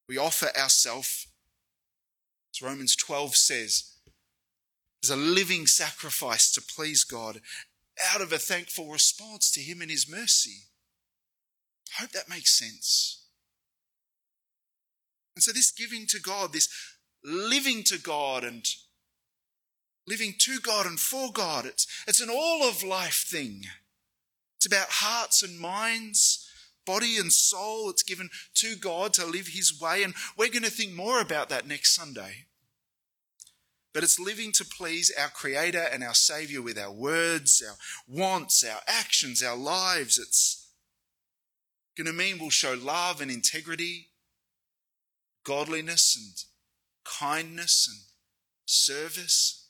We 0.07 0.17
offer 0.17 0.47
ourselves, 0.57 1.27
as 2.53 2.61
Romans 2.61 2.95
12 2.95 3.35
says, 3.35 3.93
as 5.03 5.09
a 5.09 5.15
living 5.15 5.67
sacrifice 5.67 6.51
to 6.53 6.61
please 6.61 7.03
God 7.03 7.41
out 8.13 8.21
of 8.21 8.31
a 8.31 8.37
thankful 8.37 8.89
response 8.89 9.51
to 9.51 9.61
Him 9.61 9.81
and 9.81 9.91
His 9.91 10.09
mercy. 10.09 10.63
I 11.97 12.01
hope 12.01 12.11
that 12.11 12.29
makes 12.29 12.57
sense. 12.57 13.25
And 15.35 15.43
so, 15.43 15.51
this 15.51 15.71
giving 15.71 16.05
to 16.07 16.19
God, 16.19 16.53
this 16.53 16.69
living 17.23 17.83
to 17.83 17.97
God 17.97 18.43
and 18.43 18.65
living 20.07 20.33
to 20.39 20.59
God 20.59 20.85
and 20.85 20.99
for 20.99 21.31
God, 21.31 21.65
it's, 21.65 21.87
it's 22.07 22.21
an 22.21 22.29
all 22.29 22.67
of 22.67 22.83
life 22.83 23.25
thing. 23.27 23.63
It's 24.63 24.73
about 24.73 24.87
hearts 24.91 25.43
and 25.43 25.59
minds, 25.59 26.49
body 26.85 27.17
and 27.17 27.33
soul. 27.33 27.89
It's 27.89 28.01
given 28.01 28.29
to 28.55 28.77
God 28.77 29.11
to 29.15 29.25
live 29.25 29.47
His 29.47 29.77
way. 29.77 30.03
And 30.03 30.13
we're 30.37 30.47
going 30.47 30.63
to 30.63 30.69
think 30.69 30.93
more 30.93 31.19
about 31.19 31.49
that 31.49 31.67
next 31.67 31.93
Sunday. 31.93 32.45
But 33.93 34.03
it's 34.03 34.17
living 34.17 34.53
to 34.53 34.63
please 34.63 35.11
our 35.19 35.27
Creator 35.27 35.85
and 35.91 36.01
our 36.01 36.13
Savior 36.13 36.61
with 36.61 36.77
our 36.77 36.93
words, 36.93 37.61
our 37.67 37.75
wants, 38.07 38.63
our 38.63 38.79
actions, 38.87 39.43
our 39.43 39.57
lives. 39.57 40.17
It's 40.17 40.65
going 41.97 42.07
to 42.07 42.13
mean 42.13 42.39
we'll 42.39 42.49
show 42.49 42.73
love 42.73 43.19
and 43.19 43.29
integrity, 43.29 44.11
godliness 45.43 46.15
and 46.15 46.33
kindness 47.03 47.85
and 47.85 47.99
service. 48.65 49.67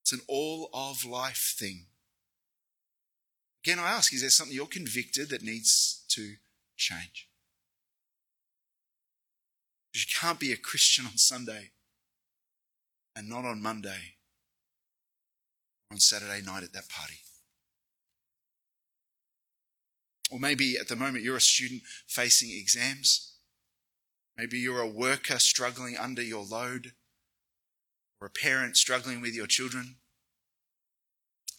It's 0.00 0.12
an 0.12 0.22
all 0.26 0.68
of 0.74 1.04
life 1.04 1.54
thing. 1.56 1.86
Again, 3.64 3.78
I 3.78 3.90
ask, 3.90 4.12
is 4.12 4.22
there 4.22 4.30
something 4.30 4.54
you're 4.54 4.66
convicted 4.66 5.30
that 5.30 5.42
needs 5.42 6.04
to 6.08 6.34
change? 6.76 7.28
Because 9.92 10.06
you 10.06 10.14
can't 10.20 10.40
be 10.40 10.52
a 10.52 10.56
Christian 10.56 11.06
on 11.06 11.16
Sunday 11.16 11.70
and 13.14 13.28
not 13.28 13.44
on 13.44 13.62
Monday 13.62 14.16
on 15.92 15.98
Saturday 15.98 16.40
night 16.44 16.62
at 16.62 16.72
that 16.72 16.88
party. 16.88 17.18
Or 20.30 20.38
maybe 20.38 20.76
at 20.80 20.88
the 20.88 20.96
moment 20.96 21.22
you're 21.22 21.36
a 21.36 21.40
student 21.40 21.82
facing 22.08 22.50
exams. 22.50 23.34
Maybe 24.36 24.58
you're 24.58 24.80
a 24.80 24.88
worker 24.88 25.38
struggling 25.38 25.96
under 25.98 26.22
your 26.22 26.42
load, 26.42 26.92
or 28.18 28.28
a 28.28 28.30
parent 28.30 28.78
struggling 28.78 29.20
with 29.20 29.34
your 29.34 29.46
children. 29.46 29.96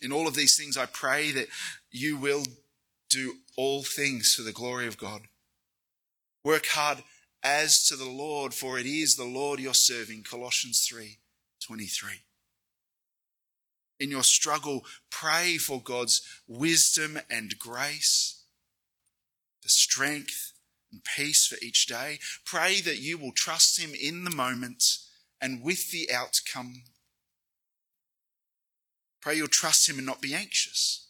In 0.03 0.11
all 0.11 0.27
of 0.27 0.35
these 0.35 0.57
things, 0.57 0.77
I 0.77 0.85
pray 0.85 1.31
that 1.31 1.47
you 1.89 2.17
will 2.17 2.43
do 3.09 3.35
all 3.55 3.83
things 3.83 4.33
for 4.33 4.41
the 4.41 4.51
glory 4.51 4.85
of 4.85 4.97
God. 4.97 5.21
Work 6.43 6.65
hard 6.67 7.03
as 7.41 7.85
to 7.87 7.95
the 7.95 8.09
Lord, 8.09 8.53
for 8.53 8.77
it 8.77 8.85
is 8.85 9.15
the 9.15 9.23
Lord 9.23 9.59
you're 9.59 9.73
serving. 9.73 10.23
Colossians 10.23 10.85
3 10.85 11.19
23. 11.65 12.11
In 13.99 14.09
your 14.09 14.23
struggle, 14.23 14.83
pray 15.09 15.57
for 15.57 15.81
God's 15.81 16.21
wisdom 16.47 17.19
and 17.29 17.57
grace, 17.57 18.43
the 19.61 19.69
strength 19.69 20.51
and 20.91 21.01
peace 21.03 21.47
for 21.47 21.57
each 21.63 21.85
day. 21.85 22.19
Pray 22.45 22.81
that 22.81 22.99
you 22.99 23.17
will 23.17 23.31
trust 23.31 23.79
Him 23.79 23.91
in 23.93 24.25
the 24.25 24.35
moment 24.35 24.83
and 25.39 25.63
with 25.63 25.91
the 25.91 26.09
outcome. 26.13 26.83
Pray 29.23 29.35
you'll 29.35 29.47
trust 29.47 29.87
Him 29.87 29.97
and 29.97 30.05
not 30.05 30.21
be 30.21 30.35
anxious, 30.35 31.07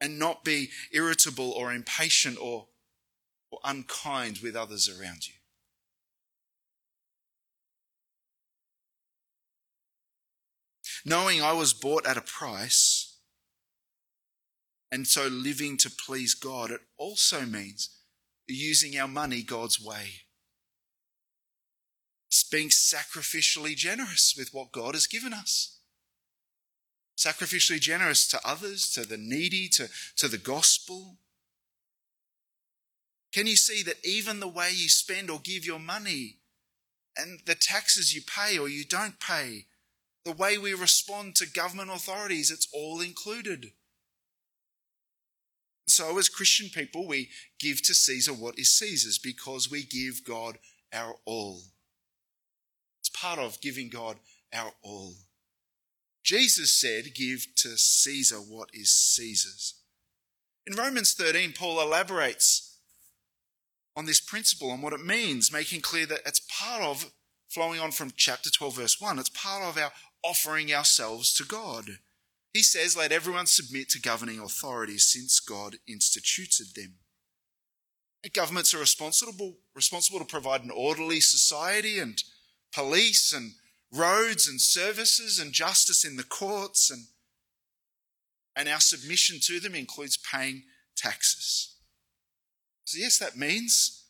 and 0.00 0.18
not 0.18 0.44
be 0.44 0.70
irritable 0.94 1.50
or 1.50 1.74
impatient 1.74 2.38
or, 2.40 2.68
or 3.50 3.58
unkind 3.64 4.38
with 4.42 4.56
others 4.56 4.88
around 4.88 5.28
you. 5.28 5.34
Knowing 11.04 11.42
I 11.42 11.52
was 11.52 11.74
bought 11.74 12.06
at 12.06 12.16
a 12.16 12.22
price, 12.22 13.18
and 14.90 15.06
so 15.06 15.26
living 15.26 15.76
to 15.76 15.90
please 15.90 16.32
God, 16.32 16.70
it 16.70 16.80
also 16.96 17.42
means 17.42 17.90
using 18.46 18.98
our 18.98 19.06
money 19.06 19.42
God's 19.42 19.78
way. 19.78 20.22
It's 22.28 22.42
being 22.42 22.70
sacrificially 22.70 23.76
generous 23.76 24.34
with 24.34 24.54
what 24.54 24.72
God 24.72 24.94
has 24.94 25.06
given 25.06 25.34
us. 25.34 25.77
Sacrificially 27.18 27.80
generous 27.80 28.28
to 28.28 28.40
others, 28.44 28.88
to 28.92 29.04
the 29.04 29.16
needy, 29.16 29.68
to, 29.70 29.88
to 30.16 30.28
the 30.28 30.38
gospel. 30.38 31.16
Can 33.32 33.48
you 33.48 33.56
see 33.56 33.82
that 33.82 33.96
even 34.04 34.38
the 34.38 34.46
way 34.46 34.70
you 34.72 34.88
spend 34.88 35.28
or 35.28 35.40
give 35.42 35.66
your 35.66 35.80
money 35.80 36.36
and 37.16 37.40
the 37.44 37.56
taxes 37.56 38.14
you 38.14 38.22
pay 38.22 38.56
or 38.56 38.68
you 38.68 38.84
don't 38.84 39.18
pay, 39.18 39.66
the 40.24 40.30
way 40.30 40.58
we 40.58 40.72
respond 40.74 41.34
to 41.36 41.46
government 41.50 41.90
authorities, 41.90 42.52
it's 42.52 42.68
all 42.72 43.00
included. 43.00 43.72
So, 45.88 46.18
as 46.18 46.28
Christian 46.28 46.68
people, 46.68 47.08
we 47.08 47.30
give 47.58 47.82
to 47.82 47.94
Caesar 47.94 48.32
what 48.32 48.58
is 48.58 48.70
Caesar's 48.78 49.18
because 49.18 49.68
we 49.68 49.82
give 49.82 50.22
God 50.24 50.58
our 50.92 51.16
all. 51.24 51.62
It's 53.00 53.08
part 53.08 53.40
of 53.40 53.60
giving 53.60 53.88
God 53.88 54.18
our 54.54 54.70
all. 54.82 55.14
Jesus 56.28 56.74
said, 56.74 57.14
Give 57.14 57.46
to 57.56 57.78
Caesar 57.78 58.36
what 58.36 58.68
is 58.74 58.90
Caesar's. 58.90 59.80
In 60.66 60.76
Romans 60.76 61.14
13, 61.14 61.54
Paul 61.58 61.80
elaborates 61.80 62.80
on 63.96 64.04
this 64.04 64.20
principle 64.20 64.70
and 64.70 64.82
what 64.82 64.92
it 64.92 65.02
means, 65.02 65.50
making 65.50 65.80
clear 65.80 66.04
that 66.04 66.20
it's 66.26 66.46
part 66.60 66.82
of, 66.82 67.10
flowing 67.48 67.80
on 67.80 67.92
from 67.92 68.12
chapter 68.14 68.50
12, 68.50 68.76
verse 68.76 69.00
1, 69.00 69.18
it's 69.18 69.30
part 69.30 69.62
of 69.62 69.82
our 69.82 69.90
offering 70.22 70.70
ourselves 70.70 71.32
to 71.32 71.44
God. 71.44 71.86
He 72.52 72.62
says, 72.62 72.94
Let 72.94 73.10
everyone 73.10 73.46
submit 73.46 73.88
to 73.90 73.98
governing 73.98 74.38
authorities 74.38 75.06
since 75.06 75.40
God 75.40 75.76
instituted 75.88 76.74
them. 76.74 76.96
Governments 78.34 78.74
are 78.74 78.78
responsible, 78.78 79.54
responsible 79.74 80.18
to 80.18 80.26
provide 80.26 80.62
an 80.62 80.72
orderly 80.76 81.20
society 81.20 81.98
and 81.98 82.22
police 82.74 83.32
and 83.32 83.52
roads 83.92 84.48
and 84.48 84.60
services 84.60 85.38
and 85.38 85.52
justice 85.52 86.04
in 86.04 86.16
the 86.16 86.24
courts 86.24 86.90
and, 86.90 87.04
and 88.54 88.68
our 88.68 88.80
submission 88.80 89.38
to 89.42 89.60
them 89.60 89.74
includes 89.74 90.16
paying 90.16 90.64
taxes. 90.96 91.76
So 92.84 92.98
yes, 92.98 93.18
that 93.18 93.36
means 93.36 94.04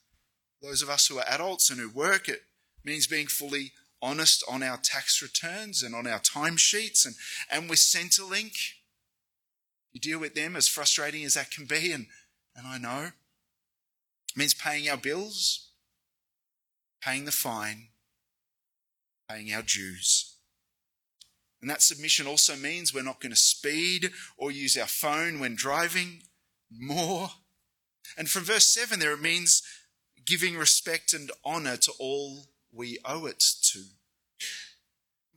those 0.63 0.83
of 0.83 0.89
us 0.89 1.07
who 1.07 1.19
are 1.19 1.25
adults 1.29 1.71
and 1.71 1.79
who 1.79 1.91
work, 1.91 2.29
it 2.29 2.43
means 2.85 3.07
being 3.07 3.27
fully 3.27 3.73
honest 4.01 4.45
on 4.49 4.63
our 4.63 4.77
tax 4.77 5.21
returns 5.23 5.83
and 5.83 5.95
on 5.95 6.07
our 6.07 6.21
timesheets 6.21 7.05
and, 7.05 7.15
and 7.51 7.69
with 7.69 7.79
Centrelink. 7.79 8.57
You 9.93 10.01
deal 10.01 10.19
with 10.19 10.35
them 10.35 10.57
as 10.57 10.69
frustrating 10.69 11.25
as 11.25 11.35
that 11.35 11.51
can 11.51 11.67
be, 11.67 11.93
and, 11.93 12.07
and 12.55 12.67
I 12.67 12.79
know. 12.79 13.11
It 14.29 14.37
means 14.37 14.55
paying 14.55 14.89
our 14.89 14.97
bills, 14.97 15.71
paying 17.01 17.25
the 17.25 17.33
fine, 17.33 17.89
paying 19.29 19.53
our 19.53 19.63
dues. 19.63 20.35
And 21.61 21.69
that 21.71 21.83
submission 21.83 22.27
also 22.27 22.57
means 22.57 22.95
we're 22.95 23.03
not 23.03 23.21
going 23.21 23.33
to 23.33 23.37
speed 23.37 24.11
or 24.37 24.51
use 24.51 24.77
our 24.77 24.87
phone 24.87 25.41
when 25.41 25.57
driving 25.57 26.23
more. 26.71 27.31
And 28.17 28.29
from 28.29 28.45
verse 28.45 28.67
7 28.67 29.01
there, 29.01 29.13
it 29.13 29.21
means 29.21 29.63
giving 30.25 30.57
respect 30.57 31.13
and 31.13 31.31
honour 31.45 31.77
to 31.79 31.93
all 31.99 32.47
we 32.73 32.99
owe 33.05 33.27
it 33.27 33.43
to. 33.63 33.83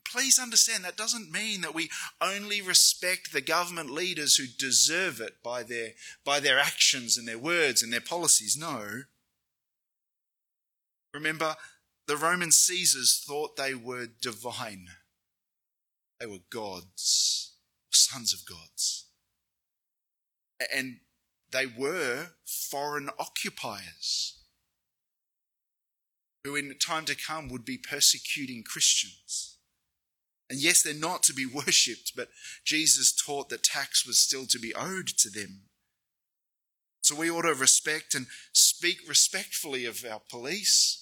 Please 0.05 0.37
understand 0.37 0.83
that 0.83 0.97
doesn't 0.97 1.31
mean 1.31 1.61
that 1.61 1.73
we 1.73 1.89
only 2.19 2.61
respect 2.61 3.31
the 3.31 3.41
government 3.41 3.89
leaders 3.89 4.35
who 4.35 4.45
deserve 4.45 5.21
it 5.21 5.41
by 5.41 5.63
their, 5.63 5.91
by 6.25 6.41
their 6.41 6.59
actions 6.59 7.17
and 7.17 7.25
their 7.27 7.39
words 7.39 7.81
and 7.81 7.93
their 7.93 8.01
policies. 8.01 8.57
No. 8.57 9.03
Remember, 11.13 11.55
the 12.11 12.17
Roman 12.17 12.51
Caesars 12.51 13.23
thought 13.25 13.55
they 13.55 13.73
were 13.73 14.05
divine. 14.05 14.87
They 16.19 16.25
were 16.25 16.39
gods, 16.51 17.53
sons 17.89 18.33
of 18.33 18.41
gods. 18.45 19.05
And 20.75 20.97
they 21.53 21.67
were 21.67 22.31
foreign 22.45 23.09
occupiers 23.17 24.39
who, 26.43 26.57
in 26.57 26.75
time 26.85 27.05
to 27.05 27.15
come, 27.15 27.47
would 27.47 27.63
be 27.63 27.77
persecuting 27.77 28.63
Christians. 28.65 29.55
And 30.49 30.59
yes, 30.59 30.83
they're 30.83 30.93
not 30.93 31.23
to 31.23 31.33
be 31.33 31.45
worshipped, 31.53 32.11
but 32.13 32.27
Jesus 32.65 33.15
taught 33.15 33.47
that 33.51 33.63
tax 33.63 34.05
was 34.05 34.19
still 34.19 34.45
to 34.47 34.59
be 34.59 34.75
owed 34.75 35.07
to 35.19 35.29
them. 35.29 35.61
So 37.03 37.15
we 37.15 37.31
ought 37.31 37.43
to 37.43 37.53
respect 37.53 38.15
and 38.15 38.27
speak 38.51 38.97
respectfully 39.07 39.85
of 39.85 40.03
our 40.03 40.21
police, 40.29 41.00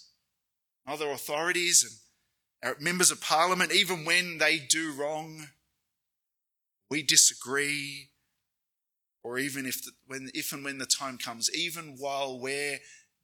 other 0.87 1.11
authorities, 1.11 1.83
and 1.83 2.71
our 2.71 2.79
members 2.79 3.11
of 3.11 3.21
parliament, 3.21 3.71
even 3.71 4.05
when 4.05 4.37
they 4.37 4.57
do 4.57 4.93
wrong, 4.93 5.47
we 6.89 7.03
disagree, 7.03 8.09
or 9.23 9.37
even 9.37 9.65
if, 9.65 9.83
the, 9.83 9.91
when, 10.07 10.29
if 10.33 10.51
and 10.51 10.63
when 10.63 10.77
the 10.77 10.85
time 10.85 11.17
comes, 11.17 11.49
even 11.55 11.95
while 11.97 12.39
we're 12.39 12.79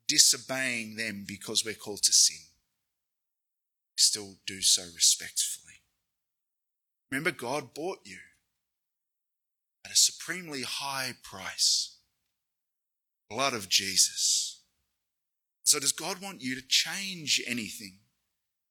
disobeying 0.08 0.96
them 0.96 1.26
because 1.28 1.66
we're 1.66 1.74
called 1.74 2.04
to 2.04 2.14
sin, 2.14 2.38
we 3.96 3.98
still 3.98 4.36
do 4.46 4.62
so 4.62 4.84
respectfully. 4.94 5.82
Remember, 7.12 7.32
God 7.32 7.74
bought 7.74 8.00
you 8.04 8.18
at 9.86 9.92
a 9.92 9.96
supremely 9.96 10.64
high 10.64 11.14
price 11.24 11.98
blood 13.30 13.54
of 13.54 13.70
Jesus. 13.70 14.55
So, 15.66 15.80
does 15.80 15.92
God 15.92 16.22
want 16.22 16.42
you 16.42 16.56
to 16.56 16.68
change 16.68 17.42
anything? 17.46 17.98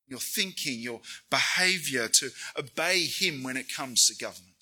Your 0.07 0.21
thinking, 0.21 0.81
your 0.81 1.01
behavior, 1.31 2.09
to 2.09 2.31
obey 2.59 3.01
Him 3.01 3.42
when 3.42 3.57
it 3.57 3.75
comes 3.75 4.07
to 4.07 4.16
government? 4.16 4.55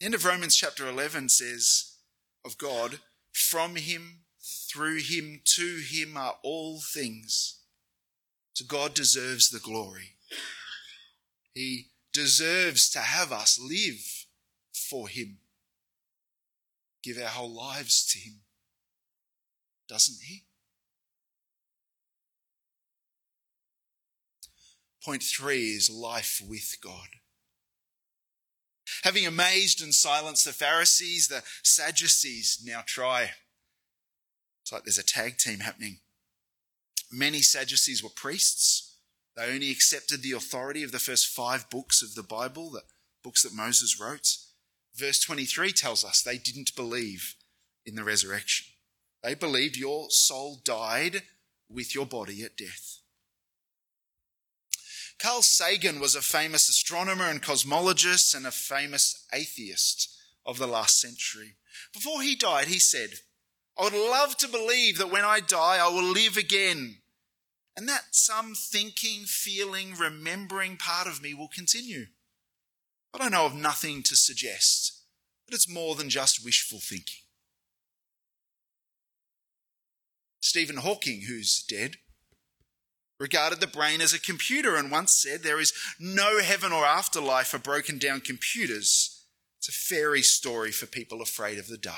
The 0.00 0.06
end 0.06 0.14
of 0.14 0.24
Romans 0.24 0.56
chapter 0.56 0.88
11 0.88 1.30
says, 1.30 1.96
of 2.46 2.56
God. 2.56 3.00
From 3.32 3.76
him, 3.76 4.20
through 4.70 5.00
him, 5.00 5.42
to 5.56 5.82
him 5.90 6.16
are 6.16 6.36
all 6.42 6.80
things. 6.80 7.60
So 8.54 8.64
God 8.66 8.94
deserves 8.94 9.50
the 9.50 9.58
glory. 9.58 10.16
He 11.52 11.88
deserves 12.12 12.88
to 12.90 13.00
have 13.00 13.32
us 13.32 13.58
live 13.60 14.26
for 14.72 15.08
him, 15.08 15.38
give 17.06 17.22
our 17.22 17.28
whole 17.28 17.54
lives 17.54 18.04
to 18.04 18.18
him, 18.18 18.40
doesn't 19.88 20.18
he? 20.24 20.42
Point 25.04 25.22
three 25.22 25.68
is 25.68 25.88
life 25.88 26.42
with 26.46 26.76
God. 26.82 27.06
Having 29.04 29.26
amazed 29.26 29.80
and 29.80 29.94
silenced 29.94 30.44
the 30.44 30.52
Pharisees, 30.52 31.28
the 31.28 31.44
Sadducees 31.62 32.60
now 32.64 32.82
try. 32.84 33.30
It's 34.62 34.72
like 34.72 34.82
there's 34.84 34.98
a 34.98 35.04
tag 35.04 35.38
team 35.38 35.60
happening. 35.60 35.98
Many 37.12 37.38
Sadducees 37.38 38.02
were 38.02 38.10
priests. 38.10 38.96
They 39.36 39.52
only 39.52 39.70
accepted 39.70 40.22
the 40.22 40.32
authority 40.32 40.82
of 40.82 40.90
the 40.90 40.98
first 40.98 41.28
five 41.28 41.70
books 41.70 42.02
of 42.02 42.16
the 42.16 42.24
Bible, 42.24 42.70
the 42.70 42.82
books 43.22 43.42
that 43.42 43.54
Moses 43.54 44.00
wrote. 44.00 44.38
Verse 44.96 45.20
23 45.20 45.72
tells 45.72 46.04
us 46.04 46.22
they 46.22 46.38
didn't 46.38 46.74
believe 46.74 47.34
in 47.84 47.94
the 47.94 48.04
resurrection. 48.04 48.66
They 49.22 49.34
believed 49.34 49.76
your 49.76 50.06
soul 50.10 50.60
died 50.64 51.22
with 51.68 51.94
your 51.94 52.06
body 52.06 52.42
at 52.42 52.56
death. 52.56 53.00
Carl 55.18 55.42
Sagan 55.42 56.00
was 56.00 56.14
a 56.14 56.22
famous 56.22 56.68
astronomer 56.68 57.24
and 57.24 57.42
cosmologist 57.42 58.34
and 58.34 58.46
a 58.46 58.50
famous 58.50 59.26
atheist 59.32 60.14
of 60.44 60.58
the 60.58 60.66
last 60.66 61.00
century. 61.00 61.56
Before 61.92 62.22
he 62.22 62.36
died, 62.36 62.68
he 62.68 62.78
said, 62.78 63.10
I 63.78 63.84
would 63.84 63.92
love 63.92 64.36
to 64.38 64.48
believe 64.48 64.98
that 64.98 65.10
when 65.10 65.24
I 65.24 65.40
die, 65.40 65.78
I 65.80 65.88
will 65.88 66.04
live 66.12 66.36
again. 66.36 66.98
And 67.76 67.88
that 67.88 68.04
some 68.12 68.54
thinking, 68.54 69.24
feeling, 69.24 69.94
remembering 69.94 70.76
part 70.76 71.06
of 71.06 71.22
me 71.22 71.34
will 71.34 71.48
continue. 71.48 72.06
But 73.16 73.24
I 73.24 73.28
know 73.30 73.46
of 73.46 73.54
nothing 73.54 74.02
to 74.02 74.14
suggest 74.14 75.00
that 75.46 75.54
it's 75.54 75.72
more 75.72 75.94
than 75.94 76.10
just 76.10 76.44
wishful 76.44 76.80
thinking. 76.80 77.20
Stephen 80.40 80.76
Hawking, 80.76 81.22
who's 81.22 81.62
dead, 81.62 81.96
regarded 83.18 83.60
the 83.60 83.66
brain 83.66 84.02
as 84.02 84.12
a 84.12 84.20
computer 84.20 84.76
and 84.76 84.90
once 84.90 85.14
said 85.14 85.42
there 85.42 85.58
is 85.58 85.72
no 85.98 86.40
heaven 86.40 86.72
or 86.72 86.84
afterlife 86.84 87.46
for 87.46 87.58
broken 87.58 87.96
down 87.96 88.20
computers. 88.20 89.24
It's 89.58 89.70
a 89.70 89.72
fairy 89.72 90.20
story 90.20 90.70
for 90.70 90.84
people 90.84 91.22
afraid 91.22 91.58
of 91.58 91.68
the 91.68 91.78
dark. 91.78 91.96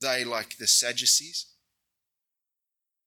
They, 0.00 0.24
like 0.24 0.58
the 0.58 0.68
Sadducees, 0.68 1.46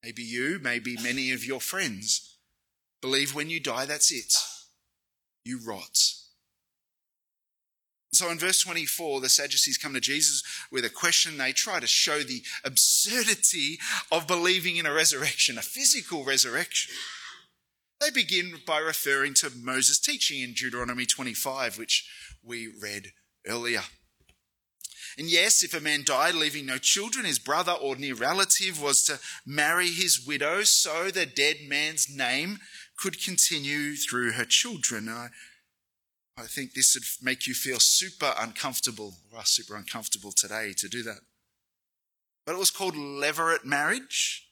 maybe 0.02 0.22
you, 0.22 0.60
maybe 0.62 0.98
many 1.02 1.30
of 1.32 1.46
your 1.46 1.60
friends, 1.62 2.29
believe 3.00 3.34
when 3.34 3.50
you 3.50 3.60
die, 3.60 3.86
that's 3.86 4.12
it. 4.12 4.34
You 5.44 5.58
rot. 5.64 5.98
So 8.12 8.30
in 8.30 8.38
verse 8.38 8.60
24, 8.62 9.20
the 9.20 9.28
Sadducees 9.28 9.78
come 9.78 9.94
to 9.94 10.00
Jesus 10.00 10.42
with 10.72 10.84
a 10.84 10.90
question. 10.90 11.38
They 11.38 11.52
try 11.52 11.78
to 11.78 11.86
show 11.86 12.20
the 12.20 12.42
absurdity 12.64 13.78
of 14.10 14.26
believing 14.26 14.76
in 14.76 14.86
a 14.86 14.92
resurrection, 14.92 15.56
a 15.56 15.62
physical 15.62 16.24
resurrection. 16.24 16.94
They 18.00 18.10
begin 18.10 18.54
by 18.66 18.78
referring 18.78 19.34
to 19.34 19.52
Moses' 19.62 20.00
teaching 20.00 20.42
in 20.42 20.54
Deuteronomy 20.54 21.06
25, 21.06 21.78
which 21.78 22.08
we 22.42 22.68
read 22.82 23.12
earlier. 23.46 23.82
And 25.18 25.28
yes, 25.28 25.62
if 25.62 25.74
a 25.74 25.80
man 25.80 26.02
died 26.04 26.34
leaving 26.34 26.66
no 26.66 26.78
children, 26.78 27.26
his 27.26 27.38
brother 27.38 27.72
or 27.72 27.96
near 27.96 28.14
relative 28.14 28.82
was 28.82 29.02
to 29.04 29.18
marry 29.44 29.88
his 29.88 30.24
widow 30.26 30.62
so 30.62 31.10
the 31.10 31.26
dead 31.26 31.56
man's 31.68 32.08
name 32.08 32.58
could 33.00 33.22
continue 33.22 33.96
through 33.96 34.32
her 34.32 34.44
children. 34.44 35.08
I 35.08 35.28
I 36.36 36.46
think 36.46 36.72
this 36.72 36.94
would 36.94 37.04
make 37.22 37.46
you 37.46 37.54
feel 37.54 37.80
super 37.80 38.32
uncomfortable, 38.38 39.14
or 39.32 39.44
super 39.44 39.76
uncomfortable 39.76 40.32
today 40.32 40.72
to 40.78 40.88
do 40.88 41.02
that. 41.02 41.20
But 42.46 42.54
it 42.54 42.58
was 42.58 42.70
called 42.70 42.94
levirate 42.94 43.64
marriage, 43.64 44.48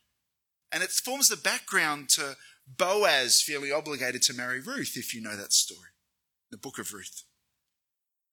and 0.70 0.82
it 0.82 0.90
forms 0.90 1.28
the 1.28 1.36
background 1.36 2.10
to 2.10 2.36
Boaz 2.66 3.40
feeling 3.40 3.72
obligated 3.72 4.22
to 4.22 4.34
marry 4.34 4.60
Ruth, 4.60 4.96
if 4.96 5.14
you 5.14 5.22
know 5.22 5.36
that 5.36 5.54
story, 5.54 5.90
the 6.50 6.58
book 6.58 6.78
of 6.78 6.92
Ruth. 6.92 7.24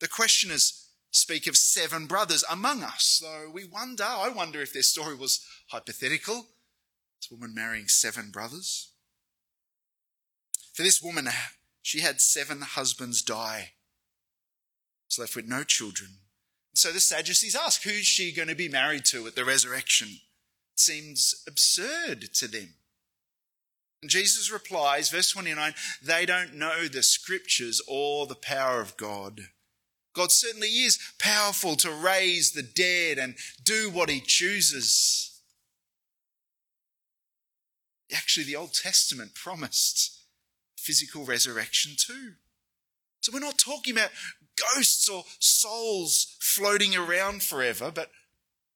The 0.01 0.09
questioners 0.09 0.89
speak 1.11 1.47
of 1.47 1.55
seven 1.55 2.07
brothers 2.07 2.43
among 2.49 2.83
us, 2.83 3.21
though 3.23 3.49
we 3.49 3.63
wonder, 3.63 4.03
I 4.03 4.27
wonder 4.27 4.61
if 4.61 4.73
their 4.73 4.83
story 4.83 5.15
was 5.15 5.45
hypothetical. 5.69 6.47
This 7.21 7.31
woman 7.31 7.55
marrying 7.55 7.87
seven 7.87 8.31
brothers. 8.31 8.91
For 10.75 10.83
this 10.83 11.01
woman 11.01 11.29
she 11.81 12.01
had 12.01 12.19
seven 12.19 12.61
husbands 12.61 13.21
die. 13.21 13.71
was 15.09 15.17
left 15.17 15.35
with 15.35 15.47
no 15.47 15.63
children. 15.63 16.09
So 16.73 16.91
the 16.91 16.99
Sadducees 16.99 17.55
ask, 17.55 17.83
who's 17.83 18.05
she 18.05 18.33
going 18.33 18.49
to 18.49 18.55
be 18.55 18.67
married 18.67 19.05
to 19.05 19.25
at 19.25 19.35
the 19.35 19.45
resurrection? 19.45 20.09
It 20.09 20.79
seems 20.79 21.43
absurd 21.47 22.33
to 22.33 22.49
them. 22.49 22.73
And 24.01 24.11
Jesus 24.11 24.51
replies, 24.51 25.09
verse 25.09 25.31
29, 25.31 25.73
they 26.03 26.25
don't 26.25 26.55
know 26.55 26.87
the 26.87 27.03
scriptures 27.03 27.81
or 27.87 28.27
the 28.27 28.35
power 28.35 28.81
of 28.81 28.97
God. 28.97 29.47
God 30.13 30.33
certainly 30.33 30.67
is 30.67 30.99
powerful 31.17 31.77
to 31.77 31.91
raise 31.91 32.51
the 32.51 32.63
dead 32.63 33.17
and 33.17 33.35
do 33.63 33.89
what 33.89 34.09
he 34.09 34.19
chooses. 34.19 35.39
Actually, 38.13 38.45
the 38.45 38.57
Old 38.57 38.73
Testament 38.73 39.35
promised 39.35 40.14
physical 40.85 41.25
resurrection 41.25 41.93
too. 41.97 42.33
So 43.21 43.31
we're 43.33 43.39
not 43.39 43.57
talking 43.57 43.95
about 43.95 44.11
ghosts 44.75 45.09
or 45.09 45.23
souls 45.39 46.37
floating 46.39 46.95
around 46.95 47.41
forever, 47.41 47.91
but 47.93 48.11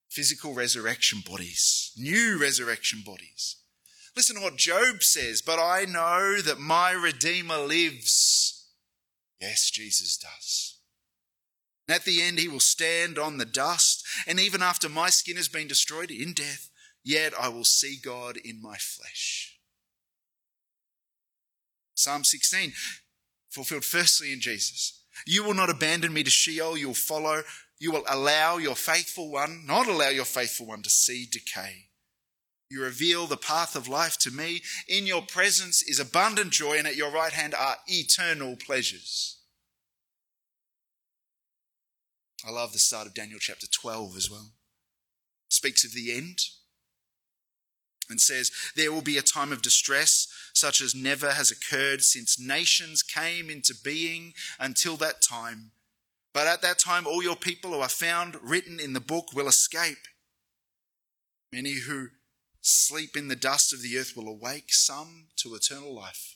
physical 0.09 0.55
resurrection 0.55 1.21
bodies, 1.23 1.91
new 1.95 2.39
resurrection 2.41 3.03
bodies. 3.05 3.57
Listen 4.15 4.37
to 4.37 4.41
what 4.41 4.57
Job 4.57 5.03
says, 5.03 5.43
but 5.43 5.59
I 5.59 5.85
know 5.85 6.41
that 6.41 6.59
my 6.59 6.91
Redeemer 6.91 7.59
lives. 7.59 8.67
Yes, 9.39 9.69
Jesus 9.69 10.17
does. 10.17 10.79
And 11.87 11.95
at 11.95 12.05
the 12.05 12.21
end, 12.23 12.39
he 12.39 12.47
will 12.47 12.59
stand 12.59 13.19
on 13.19 13.37
the 13.37 13.45
dust, 13.45 14.03
and 14.27 14.39
even 14.39 14.63
after 14.63 14.89
my 14.89 15.09
skin 15.09 15.37
has 15.37 15.47
been 15.47 15.67
destroyed 15.67 16.09
in 16.09 16.33
death, 16.33 16.69
yet 17.03 17.33
I 17.39 17.49
will 17.49 17.63
see 17.63 17.97
God 18.03 18.37
in 18.37 18.61
my 18.61 18.77
flesh. 18.77 19.58
Psalm 21.99 22.23
16, 22.23 22.71
fulfilled 23.49 23.83
firstly 23.83 24.31
in 24.31 24.39
Jesus. 24.39 25.03
You 25.27 25.43
will 25.43 25.53
not 25.53 25.69
abandon 25.69 26.13
me 26.13 26.23
to 26.23 26.29
Sheol, 26.29 26.77
you'll 26.77 26.93
follow, 26.93 27.41
you 27.77 27.91
will 27.91 28.05
allow 28.07 28.55
your 28.55 28.75
faithful 28.75 29.29
one, 29.29 29.65
not 29.65 29.85
allow 29.85 30.07
your 30.07 30.23
faithful 30.23 30.65
one 30.65 30.81
to 30.83 30.89
see 30.89 31.27
decay. 31.29 31.87
You 32.69 32.83
reveal 32.83 33.27
the 33.27 33.35
path 33.35 33.75
of 33.75 33.89
life 33.89 34.17
to 34.19 34.31
me. 34.31 34.61
In 34.87 35.07
your 35.07 35.23
presence 35.23 35.81
is 35.81 35.99
abundant 35.99 36.51
joy, 36.51 36.77
and 36.77 36.87
at 36.87 36.95
your 36.95 37.11
right 37.11 37.33
hand 37.33 37.53
are 37.53 37.75
eternal 37.87 38.55
pleasures. 38.55 39.39
I 42.47 42.51
love 42.51 42.71
the 42.71 42.79
start 42.79 43.07
of 43.07 43.13
Daniel 43.13 43.39
chapter 43.41 43.67
12 43.67 44.15
as 44.15 44.31
well. 44.31 44.51
It 45.49 45.53
speaks 45.53 45.83
of 45.83 45.93
the 45.93 46.15
end 46.15 46.39
and 48.09 48.19
says, 48.19 48.51
There 48.75 48.91
will 48.91 49.01
be 49.01 49.17
a 49.17 49.21
time 49.21 49.51
of 49.51 49.61
distress 49.61 50.27
such 50.53 50.81
as 50.81 50.95
never 50.95 51.31
has 51.31 51.51
occurred 51.51 52.03
since 52.03 52.39
nations 52.39 53.03
came 53.03 53.49
into 53.49 53.75
being 53.83 54.33
until 54.59 54.97
that 54.97 55.21
time. 55.21 55.71
But 56.33 56.47
at 56.47 56.61
that 56.61 56.79
time, 56.79 57.07
all 57.07 57.23
your 57.23 57.35
people 57.35 57.71
who 57.71 57.79
are 57.79 57.89
found 57.89 58.37
written 58.41 58.79
in 58.79 58.93
the 58.93 58.99
book 58.99 59.33
will 59.33 59.47
escape. 59.47 60.07
Many 61.51 61.73
who 61.73 62.09
sleep 62.61 63.15
in 63.15 63.27
the 63.27 63.35
dust 63.35 63.73
of 63.73 63.81
the 63.81 63.97
earth 63.97 64.13
will 64.15 64.27
awake, 64.27 64.71
some 64.73 65.27
to 65.37 65.55
eternal 65.55 65.93
life, 65.93 66.35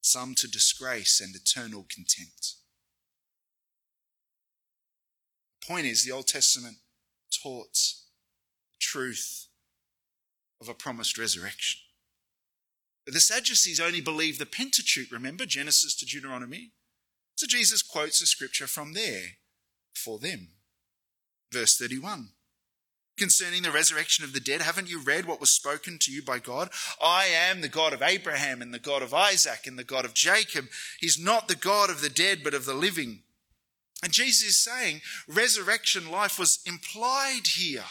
some 0.00 0.34
to 0.36 0.48
disgrace 0.48 1.20
and 1.20 1.34
eternal 1.36 1.84
contempt. 1.88 2.54
The 5.60 5.66
point 5.66 5.86
is, 5.86 6.04
the 6.04 6.12
Old 6.12 6.28
Testament 6.28 6.78
taught 7.42 7.76
truth 8.80 9.47
of 10.60 10.68
a 10.68 10.74
promised 10.74 11.18
resurrection. 11.18 11.80
But 13.04 13.14
the 13.14 13.20
Sadducees 13.20 13.80
only 13.80 14.00
believe 14.00 14.38
the 14.38 14.46
Pentateuch, 14.46 15.10
remember, 15.10 15.46
Genesis 15.46 15.94
to 15.96 16.06
Deuteronomy? 16.06 16.72
So 17.36 17.46
Jesus 17.46 17.82
quotes 17.82 18.20
a 18.20 18.26
scripture 18.26 18.66
from 18.66 18.92
there 18.92 19.36
for 19.94 20.18
them. 20.18 20.48
Verse 21.52 21.76
31 21.76 22.30
concerning 23.18 23.62
the 23.62 23.70
resurrection 23.70 24.24
of 24.24 24.32
the 24.32 24.40
dead. 24.40 24.62
Haven't 24.62 24.88
you 24.88 25.00
read 25.00 25.26
what 25.26 25.40
was 25.40 25.50
spoken 25.50 25.98
to 25.98 26.12
you 26.12 26.22
by 26.22 26.38
God? 26.38 26.70
I 27.02 27.26
am 27.26 27.60
the 27.60 27.68
God 27.68 27.92
of 27.92 28.00
Abraham 28.00 28.62
and 28.62 28.72
the 28.72 28.78
God 28.78 29.02
of 29.02 29.12
Isaac 29.12 29.66
and 29.66 29.78
the 29.78 29.84
God 29.84 30.04
of 30.04 30.14
Jacob. 30.14 30.66
He's 31.00 31.18
not 31.18 31.48
the 31.48 31.56
God 31.56 31.90
of 31.90 32.00
the 32.00 32.08
dead, 32.08 32.40
but 32.42 32.54
of 32.54 32.64
the 32.64 32.74
living. 32.74 33.20
And 34.02 34.12
Jesus 34.12 34.48
is 34.48 34.56
saying 34.56 35.00
resurrection 35.26 36.10
life 36.10 36.38
was 36.38 36.60
implied 36.64 37.48
here. 37.56 37.84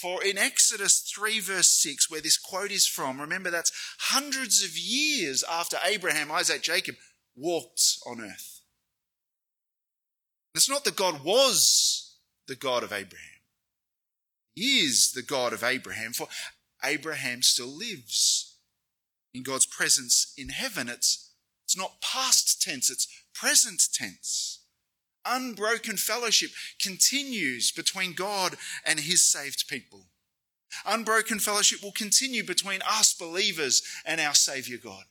For 0.00 0.24
in 0.24 0.38
Exodus 0.38 1.00
3, 1.00 1.40
verse 1.40 1.68
6, 1.68 2.10
where 2.10 2.22
this 2.22 2.38
quote 2.38 2.70
is 2.70 2.86
from, 2.86 3.20
remember 3.20 3.50
that's 3.50 3.72
hundreds 3.98 4.64
of 4.64 4.78
years 4.78 5.44
after 5.48 5.76
Abraham, 5.84 6.32
Isaac, 6.32 6.62
Jacob 6.62 6.94
walked 7.36 7.98
on 8.06 8.20
earth. 8.20 8.62
It's 10.54 10.70
not 10.70 10.84
that 10.84 10.96
God 10.96 11.22
was 11.22 12.16
the 12.48 12.56
God 12.56 12.82
of 12.82 12.92
Abraham. 12.92 13.40
He 14.54 14.78
is 14.80 15.12
the 15.12 15.22
God 15.22 15.52
of 15.52 15.62
Abraham, 15.62 16.12
for 16.12 16.28
Abraham 16.82 17.42
still 17.42 17.76
lives 17.76 18.56
in 19.34 19.42
God's 19.42 19.66
presence 19.66 20.32
in 20.36 20.48
heaven. 20.48 20.88
It's, 20.88 21.32
it's 21.64 21.76
not 21.76 22.00
past 22.00 22.62
tense, 22.62 22.90
it's 22.90 23.06
present 23.34 23.82
tense. 23.92 24.59
Unbroken 25.26 25.96
fellowship 25.96 26.50
continues 26.82 27.70
between 27.70 28.14
God 28.14 28.56
and 28.84 29.00
his 29.00 29.22
saved 29.22 29.68
people. 29.68 30.06
Unbroken 30.86 31.38
fellowship 31.38 31.82
will 31.82 31.92
continue 31.92 32.44
between 32.44 32.80
us 32.88 33.12
believers 33.12 33.82
and 34.04 34.20
our 34.20 34.34
Saviour 34.34 34.78
God. 34.82 35.04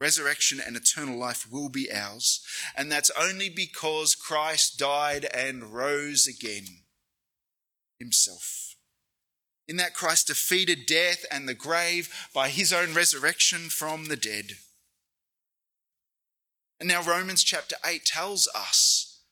Resurrection 0.00 0.60
and 0.64 0.76
eternal 0.76 1.16
life 1.16 1.46
will 1.50 1.68
be 1.68 1.90
ours. 1.92 2.40
And 2.76 2.90
that's 2.90 3.10
only 3.18 3.48
because 3.48 4.14
Christ 4.14 4.78
died 4.78 5.26
and 5.32 5.72
rose 5.72 6.26
again 6.26 6.66
himself. 7.98 8.76
In 9.66 9.76
that 9.76 9.94
Christ 9.94 10.26
defeated 10.26 10.86
death 10.86 11.24
and 11.30 11.48
the 11.48 11.54
grave 11.54 12.12
by 12.34 12.50
his 12.50 12.72
own 12.72 12.92
resurrection 12.92 13.70
from 13.70 14.06
the 14.06 14.16
dead. 14.16 14.58
And 16.84 16.90
now 16.90 17.02
Romans 17.02 17.42
chapter 17.42 17.76
8 17.82 18.04
tells 18.04 18.46
us 18.54 19.22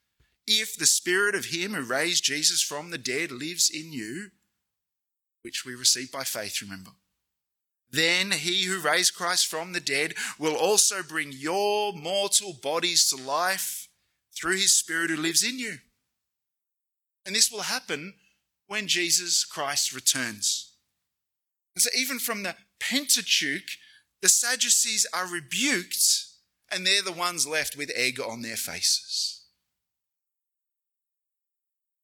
if 0.47 0.75
the 0.75 0.87
spirit 0.87 1.35
of 1.35 1.45
him 1.45 1.75
who 1.75 1.83
raised 1.83 2.25
Jesus 2.25 2.63
from 2.63 2.89
the 2.89 2.97
dead 2.97 3.31
lives 3.31 3.69
in 3.69 3.93
you, 3.93 4.31
which 5.43 5.63
we 5.63 5.75
receive 5.75 6.11
by 6.11 6.25
faith, 6.25 6.63
remember, 6.63 6.93
then 7.91 8.31
he 8.31 8.65
who 8.65 8.81
raised 8.81 9.15
Christ 9.15 9.49
from 9.49 9.75
the 9.75 9.81
dead 9.81 10.15
will 10.39 10.57
also 10.57 11.03
bring 11.03 11.31
your 11.31 11.93
mortal 11.93 12.55
bodies 12.55 13.11
to 13.11 13.23
life 13.23 13.91
through 14.35 14.57
his 14.57 14.73
Spirit 14.73 15.11
who 15.11 15.19
lives 15.19 15.45
in 15.45 15.59
you. 15.59 15.75
And 17.27 17.37
this 17.37 17.53
will 17.53 17.65
happen 17.65 18.15
when 18.67 18.87
Jesus 18.87 19.45
Christ 19.45 19.93
returns. 19.93 20.73
And 21.77 21.83
so, 21.83 21.91
even 21.95 22.19
from 22.19 22.45
the 22.45 22.57
Pentateuch, 22.81 23.77
the 24.23 24.31
Sadducees 24.31 25.07
are 25.13 25.27
rebuked, 25.27 26.32
and 26.73 26.87
they're 26.87 27.03
the 27.03 27.13
ones 27.13 27.47
left 27.47 27.77
with 27.77 27.91
egg 27.95 28.19
on 28.21 28.43
their 28.43 28.57
faces. 28.57 29.45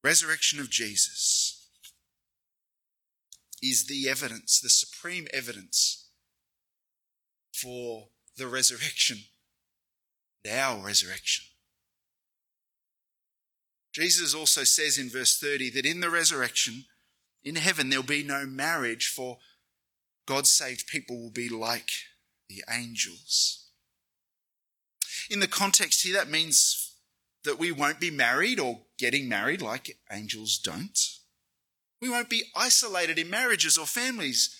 Resurrection 0.04 0.60
of 0.60 0.70
Jesus 0.70 1.68
is 3.62 3.86
the 3.86 4.08
evidence, 4.08 4.60
the 4.60 4.70
supreme 4.70 5.26
evidence 5.32 6.08
for 7.52 8.08
the 8.36 8.46
resurrection, 8.46 9.18
our 10.50 10.84
resurrection. 10.84 11.44
Jesus 13.92 14.34
also 14.34 14.62
says 14.62 14.96
in 14.96 15.10
verse 15.10 15.38
30 15.38 15.70
that 15.70 15.86
in 15.86 16.00
the 16.00 16.10
resurrection, 16.10 16.84
in 17.42 17.56
heaven, 17.56 17.90
there'll 17.90 18.04
be 18.04 18.22
no 18.22 18.46
marriage, 18.46 19.08
for 19.08 19.38
God's 20.26 20.50
saved 20.50 20.86
people 20.86 21.20
will 21.20 21.30
be 21.30 21.48
like 21.48 21.88
the 22.48 22.62
angels. 22.70 23.67
In 25.30 25.40
the 25.40 25.46
context 25.46 26.02
here, 26.02 26.14
that 26.14 26.30
means 26.30 26.94
that 27.44 27.58
we 27.58 27.72
won't 27.72 28.00
be 28.00 28.10
married 28.10 28.58
or 28.58 28.80
getting 28.98 29.28
married 29.28 29.62
like 29.62 29.96
angels 30.12 30.58
don't. 30.58 30.98
We 32.00 32.08
won't 32.08 32.30
be 32.30 32.44
isolated 32.56 33.18
in 33.18 33.30
marriages 33.30 33.76
or 33.76 33.86
families 33.86 34.54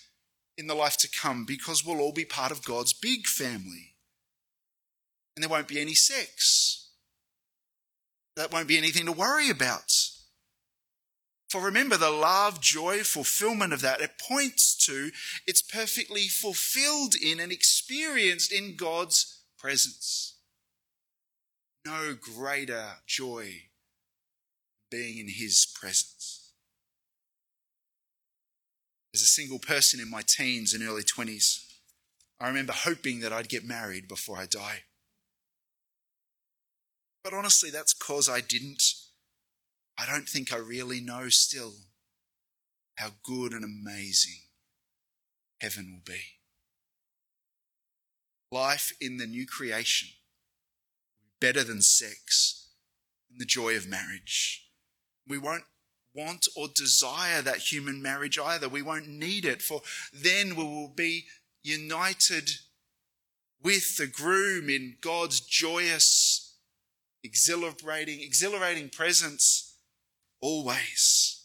in 0.57 0.66
the 0.66 0.74
life 0.74 0.96
to 0.98 1.09
come 1.09 1.44
because 1.44 1.85
we'll 1.85 2.00
all 2.00 2.12
be 2.12 2.24
part 2.24 2.50
of 2.50 2.64
God's 2.64 2.92
big 2.92 3.26
family. 3.26 3.94
And 5.37 5.42
there 5.42 5.50
won't 5.50 5.68
be 5.68 5.81
any 5.81 5.94
sex. 5.94 6.90
That 8.37 8.52
won't 8.52 8.68
be 8.68 8.78
anything 8.78 9.07
to 9.07 9.12
worry 9.12 9.50
about. 9.50 9.92
For 11.48 11.62
remember, 11.62 11.96
the 11.96 12.11
love, 12.11 12.61
joy, 12.61 12.98
fulfillment 13.04 13.72
of 13.72 13.81
that, 13.81 14.00
it 14.00 14.18
points 14.18 14.76
to 14.87 15.11
it's 15.46 15.62
perfectly 15.62 16.28
fulfilled 16.28 17.14
in 17.14 17.40
and 17.40 17.50
experienced 17.50 18.52
in 18.52 18.76
God's 18.76 19.42
presence. 19.59 20.38
No 21.88 22.14
greater 22.14 22.96
joy 23.07 23.62
being 24.90 25.18
in 25.18 25.29
His 25.29 25.66
presence 25.66 26.48
as 29.14 29.22
a 29.22 29.27
single 29.27 29.59
person 29.59 30.01
in 30.01 30.11
my 30.11 30.22
teens 30.22 30.74
and 30.74 30.87
early 30.87 31.03
20s, 31.03 31.64
I 32.40 32.46
remember 32.46 32.72
hoping 32.72 33.20
that 33.20 33.33
I'd 33.33 33.48
get 33.48 33.64
married 33.64 34.07
before 34.07 34.37
I 34.37 34.46
die. 34.46 34.83
But 37.24 37.35
honestly, 37.35 37.70
that's 37.70 37.94
because 37.94 38.29
I 38.29 38.40
didn't. 38.40 38.83
I 39.98 40.07
don't 40.07 40.29
think 40.29 40.53
I 40.53 40.59
really 40.59 41.01
know 41.01 41.29
still 41.31 41.72
how 42.96 43.09
good 43.24 43.53
and 43.53 43.64
amazing 43.64 44.42
heaven 45.61 45.90
will 45.92 46.05
be. 46.05 46.20
Life 48.53 48.92
in 49.01 49.16
the 49.16 49.27
new 49.27 49.46
creation, 49.46 50.11
better 51.40 51.64
than 51.64 51.83
sex, 51.83 52.70
and 53.31 53.40
the 53.40 53.44
joy 53.44 53.77
of 53.77 53.88
marriage. 53.88 54.66
We 55.27 55.38
won't 55.38 55.64
want 56.14 56.48
or 56.57 56.68
desire 56.74 57.42
that 57.42 57.72
human 57.72 58.03
marriage 58.03 58.38
either. 58.38 58.68
We 58.68 58.83
won't 58.83 59.09
need 59.09 59.44
it, 59.44 59.62
for 59.62 59.83
then 60.12 60.57
we 60.57 60.64
will 60.64 60.92
be 60.94 61.24
united 61.62 62.51
with 63.62 63.96
the 63.96 64.07
groom 64.07 64.70
in 64.70 64.96
God's 65.01 65.40
joyous, 65.40 66.57
exhilarating, 67.22 68.20
exhilarating 68.20 68.88
presence 68.88 69.77
always. 70.40 71.42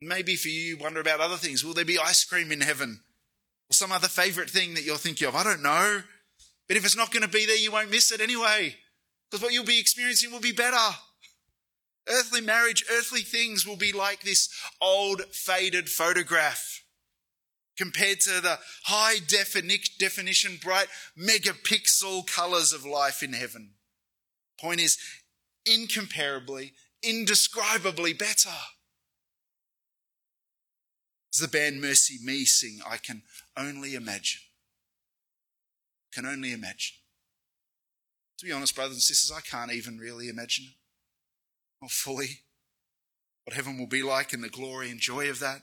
Maybe 0.00 0.36
for 0.36 0.48
you, 0.48 0.60
you 0.60 0.76
wonder 0.76 1.00
about 1.00 1.20
other 1.20 1.36
things. 1.36 1.64
Will 1.64 1.74
there 1.74 1.84
be 1.84 1.98
ice 1.98 2.24
cream 2.24 2.52
in 2.52 2.60
heaven? 2.60 3.00
Or 3.70 3.74
some 3.74 3.92
other 3.92 4.08
favorite 4.08 4.50
thing 4.50 4.74
that 4.74 4.84
you're 4.84 4.96
thinking 4.96 5.26
of? 5.26 5.34
I 5.34 5.42
don't 5.42 5.62
know. 5.62 6.02
But 6.68 6.76
if 6.76 6.84
it's 6.84 6.96
not 6.96 7.12
going 7.12 7.22
to 7.22 7.28
be 7.28 7.46
there, 7.46 7.56
you 7.56 7.72
won't 7.72 7.90
miss 7.90 8.10
it 8.12 8.20
anyway. 8.20 8.76
Because 9.30 9.42
what 9.42 9.52
you'll 9.52 9.64
be 9.64 9.80
experiencing 9.80 10.32
will 10.32 10.40
be 10.40 10.52
better. 10.52 10.96
Earthly 12.08 12.40
marriage, 12.40 12.84
earthly 12.90 13.22
things 13.22 13.66
will 13.66 13.76
be 13.76 13.92
like 13.92 14.22
this 14.22 14.48
old 14.80 15.22
faded 15.32 15.88
photograph 15.88 16.82
compared 17.76 18.20
to 18.20 18.40
the 18.40 18.58
high 18.84 19.16
definition, 19.98 20.58
bright 20.62 20.86
megapixel 21.18 22.26
colors 22.26 22.72
of 22.72 22.84
life 22.84 23.22
in 23.22 23.32
heaven. 23.32 23.70
Point 24.60 24.80
is, 24.80 24.96
incomparably, 25.66 26.72
indescribably 27.02 28.12
better. 28.12 28.48
As 31.34 31.40
the 31.40 31.48
band 31.48 31.82
MercyMe 31.82 32.46
sing, 32.46 32.78
I 32.88 32.96
can 32.96 33.22
only 33.56 33.94
imagine. 33.94 34.40
Can 36.16 36.24
only 36.24 36.54
imagine. 36.54 36.96
To 38.38 38.46
be 38.46 38.52
honest, 38.52 38.74
brothers 38.74 38.94
and 38.94 39.02
sisters, 39.02 39.30
I 39.36 39.42
can't 39.42 39.70
even 39.70 39.98
really 39.98 40.30
imagine. 40.30 40.64
Not 41.82 41.90
fully. 41.90 42.40
What 43.44 43.54
heaven 43.54 43.78
will 43.78 43.86
be 43.86 44.02
like 44.02 44.32
and 44.32 44.42
the 44.42 44.48
glory 44.48 44.90
and 44.90 44.98
joy 44.98 45.28
of 45.28 45.40
that. 45.40 45.60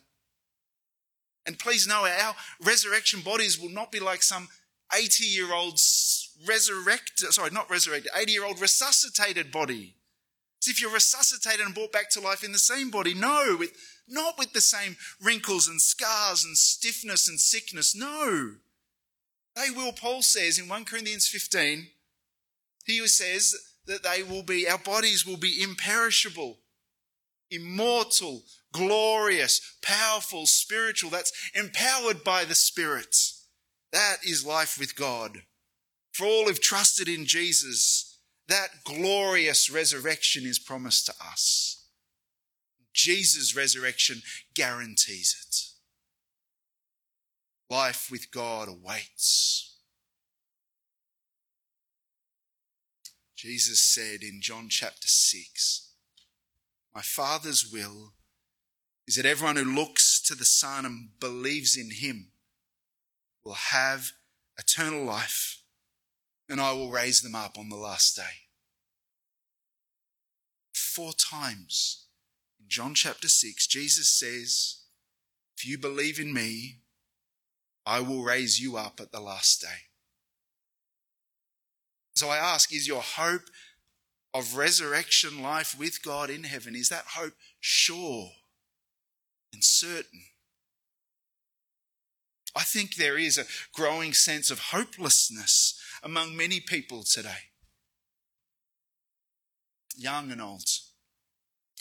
And 1.47 1.57
please 1.57 1.87
know 1.87 2.05
our 2.05 2.35
resurrection 2.63 3.21
bodies 3.21 3.59
will 3.59 3.71
not 3.71 3.91
be 3.91 3.99
like 3.99 4.21
some 4.21 4.47
80 4.95 5.23
year 5.23 5.51
old 5.51 5.79
resurrected, 6.47 7.33
sorry, 7.33 7.49
not 7.49 7.71
resurrected, 7.71 8.11
80 8.15 8.31
year 8.31 8.45
old 8.45 8.61
resuscitated 8.61 9.51
body. 9.51 9.95
As 10.61 10.67
if 10.67 10.79
you're 10.79 10.93
resuscitated 10.93 11.65
and 11.65 11.73
brought 11.73 11.91
back 11.91 12.11
to 12.11 12.21
life 12.21 12.43
in 12.43 12.51
the 12.51 12.59
same 12.59 12.91
body. 12.91 13.15
No, 13.15 13.57
with, 13.57 13.71
not 14.07 14.37
with 14.37 14.53
the 14.53 14.61
same 14.61 14.97
wrinkles 15.19 15.67
and 15.67 15.81
scars 15.81 16.45
and 16.45 16.55
stiffness 16.55 17.27
and 17.27 17.39
sickness. 17.39 17.95
No. 17.95 18.57
They 19.55 19.69
will, 19.69 19.93
Paul 19.93 20.21
says 20.21 20.57
in 20.57 20.67
1 20.67 20.85
Corinthians 20.85 21.27
15, 21.27 21.87
he 22.85 23.07
says 23.07 23.55
that 23.85 24.03
they 24.03 24.23
will 24.23 24.43
be, 24.43 24.67
our 24.67 24.77
bodies 24.77 25.25
will 25.25 25.37
be 25.37 25.61
imperishable, 25.61 26.57
immortal, 27.51 28.43
glorious, 28.71 29.61
powerful, 29.81 30.45
spiritual. 30.45 31.11
That's 31.11 31.31
empowered 31.53 32.23
by 32.23 32.45
the 32.45 32.55
Spirit. 32.55 33.15
That 33.91 34.17
is 34.23 34.45
life 34.45 34.79
with 34.79 34.95
God. 34.95 35.43
For 36.13 36.25
all 36.25 36.45
who've 36.45 36.59
trusted 36.59 37.07
in 37.07 37.25
Jesus, 37.25 38.19
that 38.47 38.83
glorious 38.83 39.69
resurrection 39.69 40.45
is 40.45 40.59
promised 40.59 41.05
to 41.05 41.13
us. 41.23 41.85
Jesus' 42.93 43.55
resurrection 43.55 44.21
guarantees 44.55 45.35
it. 45.41 45.72
Life 47.69 48.09
with 48.11 48.31
God 48.31 48.67
awaits. 48.67 49.77
Jesus 53.35 53.83
said 53.83 54.21
in 54.21 54.39
John 54.41 54.69
chapter 54.69 55.07
6, 55.07 55.91
My 56.95 57.01
Father's 57.01 57.69
will 57.69 58.13
is 59.05 59.15
that 59.15 59.25
everyone 59.25 59.57
who 59.57 59.65
looks 59.65 60.21
to 60.21 60.35
the 60.35 60.45
Son 60.45 60.85
and 60.85 61.09
believes 61.19 61.75
in 61.75 61.91
him 61.91 62.27
will 63.43 63.53
have 63.53 64.13
eternal 64.57 65.03
life, 65.03 65.61
and 66.47 66.61
I 66.61 66.71
will 66.71 66.89
raise 66.89 67.21
them 67.21 67.35
up 67.35 67.57
on 67.57 67.69
the 67.69 67.75
last 67.75 68.15
day. 68.15 68.47
Four 70.73 71.11
times 71.13 72.05
in 72.61 72.69
John 72.69 72.93
chapter 72.93 73.27
6, 73.27 73.67
Jesus 73.67 74.09
says, 74.09 74.83
If 75.57 75.65
you 75.65 75.77
believe 75.77 76.19
in 76.19 76.33
me, 76.33 76.82
I 77.85 77.99
will 77.99 78.23
raise 78.23 78.59
you 78.59 78.77
up 78.77 78.99
at 78.99 79.11
the 79.11 79.19
last 79.19 79.61
day. 79.61 79.87
So 82.15 82.29
I 82.29 82.37
ask, 82.37 82.73
is 82.73 82.87
your 82.87 83.01
hope 83.01 83.49
of 84.33 84.55
resurrection 84.55 85.41
life 85.41 85.77
with 85.77 86.03
God 86.03 86.29
in 86.29 86.43
heaven, 86.43 86.75
is 86.75 86.89
that 86.89 87.05
hope 87.15 87.33
sure? 87.59 88.29
and 89.53 89.63
certain. 89.63 90.23
I 92.55 92.63
think 92.63 92.95
there 92.95 93.17
is 93.17 93.37
a 93.37 93.45
growing 93.73 94.13
sense 94.13 94.51
of 94.51 94.59
hopelessness 94.71 95.79
among 96.03 96.35
many 96.35 96.59
people 96.59 97.03
today, 97.03 97.49
young 99.95 100.31
and 100.31 100.41
old. 100.41 100.67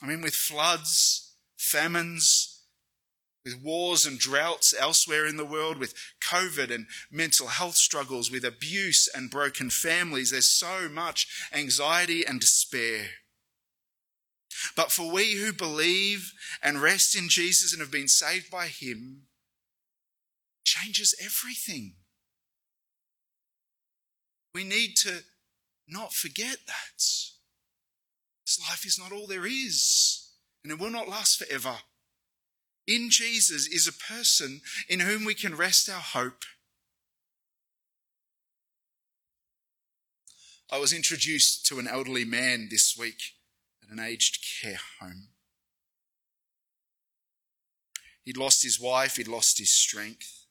I 0.03 0.07
mean, 0.07 0.23
with 0.23 0.35
floods, 0.35 1.35
famines, 1.57 2.52
with 3.45 3.61
wars 3.63 4.07
and 4.07 4.19
droughts 4.19 4.75
elsewhere 4.79 5.27
in 5.27 5.37
the 5.37 5.45
world, 5.45 5.79
with 5.79 5.95
COVID 6.21 6.73
and 6.73 6.87
mental 7.11 7.49
health 7.49 7.77
struggles, 7.77 8.31
with 8.31 8.45
abuse 8.45 9.09
and 9.13 9.31
broken 9.31 9.71
families, 9.71 10.31
there's 10.31 10.47
so 10.47 10.89
much 10.89 11.27
anxiety 11.53 12.25
and 12.25 12.41
despair. 12.41 13.07
But 14.77 14.93
for 14.93 15.11
we 15.11 15.35
who 15.35 15.53
believe 15.53 16.33
and 16.63 16.81
rest 16.81 17.17
in 17.17 17.29
Jesus 17.29 17.73
and 17.73 17.81
have 17.81 17.91
been 17.91 18.09
saved 18.09 18.51
by 18.51 18.69
him, 18.69 19.23
changes 20.65 21.15
everything. 21.21 21.95
We 24.55 24.65
need 24.65 24.95
to 24.99 25.23
not 25.89 26.13
forget 26.13 26.59
that. 26.67 26.99
This 26.99 28.61
life 28.69 28.85
is 28.85 28.99
not 28.99 29.13
all 29.13 29.27
there 29.27 29.47
is, 29.47 30.31
and 30.63 30.73
it 30.73 30.79
will 30.79 30.91
not 30.91 31.09
last 31.09 31.39
forever. 31.39 31.77
In 32.93 33.09
Jesus 33.09 33.67
is 33.67 33.87
a 33.87 33.93
person 33.93 34.61
in 34.87 35.01
whom 35.01 35.25
we 35.25 35.33
can 35.33 35.57
rest 35.57 35.89
our 35.89 35.99
hope. 35.99 36.45
I 40.71 40.77
was 40.77 40.93
introduced 40.93 41.65
to 41.69 41.79
an 41.79 41.89
elderly 41.89 42.27
man 42.27 42.69
this 42.71 42.95
week 42.95 43.33
at 43.83 43.89
an 43.89 43.99
aged 43.99 44.45
care 44.61 44.79
home. 45.01 45.29
He'd 48.25 48.37
lost 48.37 48.63
his 48.63 48.79
wife, 48.79 49.17
he'd 49.17 49.27
lost 49.27 49.59
his 49.59 49.73
strength. 49.73 50.45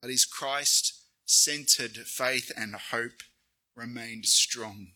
But 0.00 0.12
his 0.12 0.24
Christ 0.24 1.02
centered 1.24 1.96
faith 1.96 2.52
and 2.56 2.76
hope 2.76 3.24
remained 3.74 4.26
strong. 4.26 4.92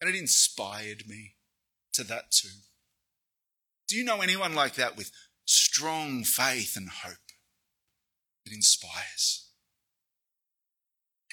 And 0.00 0.08
it 0.08 0.18
inspired 0.18 1.06
me 1.06 1.34
to 1.92 2.02
that 2.04 2.30
too. 2.30 2.48
Do 3.88 3.96
you 3.96 4.04
know 4.04 4.20
anyone 4.20 4.54
like 4.54 4.74
that 4.74 4.96
with 4.96 5.10
strong 5.44 6.24
faith 6.24 6.76
and 6.76 6.88
hope? 6.88 7.16
that 8.44 8.52
inspires. 8.52 9.48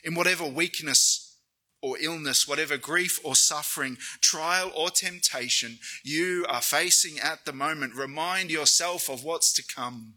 In 0.04 0.16
whatever 0.16 0.46
weakness 0.46 1.38
or 1.82 1.98
illness, 2.00 2.48
whatever 2.48 2.78
grief 2.78 3.20
or 3.24 3.36
suffering, 3.36 3.98
trial 4.22 4.72
or 4.76 4.90
temptation 4.90 5.80
you 6.04 6.46
are 6.50 6.62
facing 6.62 7.20
at 7.20 7.46
the 7.46 7.54
moment, 7.54 7.96
remind 7.96 8.50
yourself 8.50 9.10
of 9.10 9.24
what's 9.24 9.54
to 9.54 9.64
come. 9.64 10.16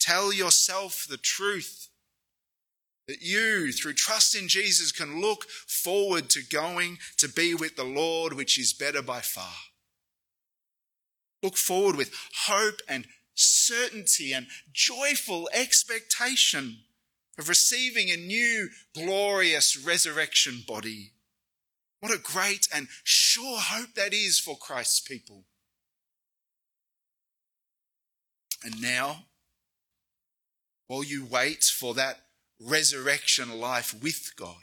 Tell 0.00 0.32
yourself 0.32 1.06
the 1.08 1.16
truth 1.16 1.88
that 3.08 3.20
you, 3.20 3.72
through 3.72 3.94
trust 3.94 4.34
in 4.34 4.48
Jesus, 4.48 4.92
can 4.92 5.20
look 5.20 5.44
forward 5.44 6.30
to 6.30 6.42
going 6.42 6.98
to 7.18 7.28
be 7.28 7.54
with 7.54 7.76
the 7.76 7.84
Lord, 7.84 8.32
which 8.32 8.58
is 8.58 8.72
better 8.72 9.02
by 9.02 9.20
far. 9.20 9.52
Look 11.42 11.56
forward 11.56 11.96
with 11.96 12.12
hope 12.46 12.80
and 12.88 13.06
certainty 13.34 14.32
and 14.32 14.46
joyful 14.72 15.48
expectation 15.52 16.78
of 17.38 17.48
receiving 17.48 18.10
a 18.10 18.16
new 18.16 18.68
glorious 18.94 19.76
resurrection 19.76 20.62
body. 20.66 21.12
What 22.00 22.12
a 22.12 22.18
great 22.18 22.68
and 22.74 22.88
sure 23.04 23.58
hope 23.58 23.94
that 23.94 24.12
is 24.12 24.38
for 24.38 24.56
Christ's 24.56 25.00
people. 25.00 25.44
And 28.64 28.80
now, 28.80 29.24
while 30.86 31.02
you 31.02 31.24
wait 31.24 31.64
for 31.64 31.94
that 31.94 32.20
resurrection 32.60 33.58
life 33.58 33.94
with 34.00 34.32
God, 34.36 34.62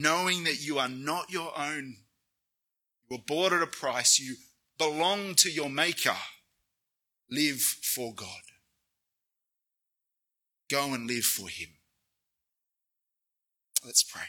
knowing 0.00 0.44
that 0.44 0.64
you 0.64 0.78
are 0.78 0.88
not 0.88 1.30
your 1.30 1.56
own. 1.56 1.96
You 3.08 3.16
were 3.16 3.22
bought 3.26 3.52
at 3.52 3.62
a 3.62 3.66
price. 3.66 4.18
You 4.18 4.36
belong 4.80 5.34
to 5.34 5.50
your 5.50 5.68
Maker. 5.68 6.16
Live 7.30 7.60
for 7.60 8.14
God. 8.14 8.40
Go 10.70 10.94
and 10.94 11.06
live 11.06 11.24
for 11.24 11.50
Him. 11.50 11.68
Let's 13.84 14.02
pray. 14.02 14.22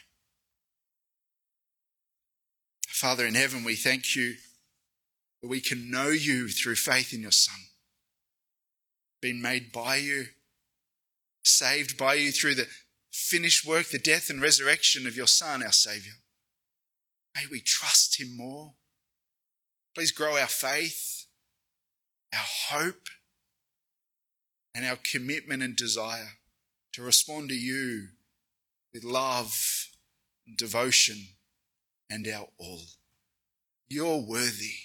Father 2.89 3.25
in 3.25 3.33
heaven, 3.33 3.63
we 3.63 3.75
thank 3.75 4.13
you 4.13 4.35
that 5.41 5.47
we 5.47 5.61
can 5.61 5.89
know 5.89 6.09
you 6.09 6.49
through 6.49 6.75
faith 6.75 7.13
in 7.13 7.21
your 7.21 7.31
Son, 7.31 7.55
been 9.21 9.41
made 9.41 9.71
by 9.71 9.95
you, 9.95 10.25
saved 11.43 11.97
by 11.97 12.15
you 12.15 12.31
through 12.31 12.55
the 12.55 12.67
finished 13.09 13.65
work, 13.65 13.87
the 13.87 13.97
death 13.97 14.29
and 14.29 14.41
resurrection 14.41 15.07
of 15.07 15.15
your 15.15 15.27
Son, 15.27 15.63
our 15.63 15.71
Saviour. 15.71 16.15
May 17.35 17.43
we 17.49 17.61
trust 17.61 18.19
him 18.19 18.35
more. 18.35 18.73
Please 19.93 20.11
grow 20.11 20.37
our 20.37 20.47
faith, 20.47 21.25
our 22.33 22.39
hope, 22.69 23.07
and 24.73 24.85
our 24.85 24.97
commitment 25.11 25.61
and 25.61 25.75
desire 25.75 26.37
to 26.93 27.01
respond 27.01 27.49
to 27.49 27.55
you 27.55 28.07
with 28.93 29.03
love 29.03 29.87
and 30.47 30.57
devotion 30.57 31.17
and 32.09 32.27
our 32.27 32.47
all. 32.57 32.83
You're 33.89 34.19
worthy, 34.19 34.75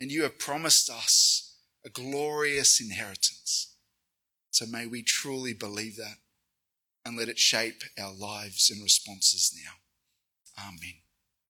and 0.00 0.10
you 0.10 0.22
have 0.22 0.38
promised 0.38 0.88
us 0.88 1.56
a 1.84 1.90
glorious 1.90 2.80
inheritance. 2.80 3.74
So 4.50 4.66
may 4.66 4.86
we 4.86 5.02
truly 5.02 5.54
believe 5.54 5.96
that 5.96 6.18
and 7.04 7.16
let 7.16 7.28
it 7.28 7.38
shape 7.38 7.82
our 8.00 8.12
lives 8.12 8.70
and 8.70 8.82
responses 8.82 9.52
now. 9.64 10.64
Amen. 10.64 11.01